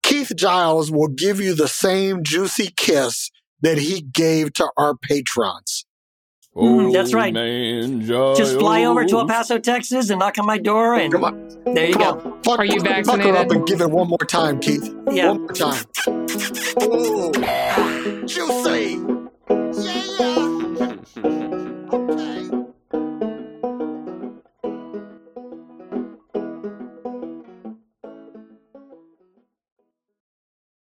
[0.02, 3.30] Keith Giles will give you the same juicy kiss
[3.62, 5.86] that he gave to our patrons.
[6.54, 7.34] Mm, that's right.
[8.36, 11.48] Just fly over to El Paso, Texas, and knock on my door, and Come on,
[11.74, 12.30] there you come go.
[12.30, 12.42] on.
[12.44, 13.34] Fuck- Are you fuck- fuck her vaccinated?
[13.36, 14.88] up and give it one more time, Keith.
[15.10, 15.30] Yeah.
[15.32, 15.84] One more time.
[16.82, 17.32] Ooh,
[18.26, 19.13] juicy.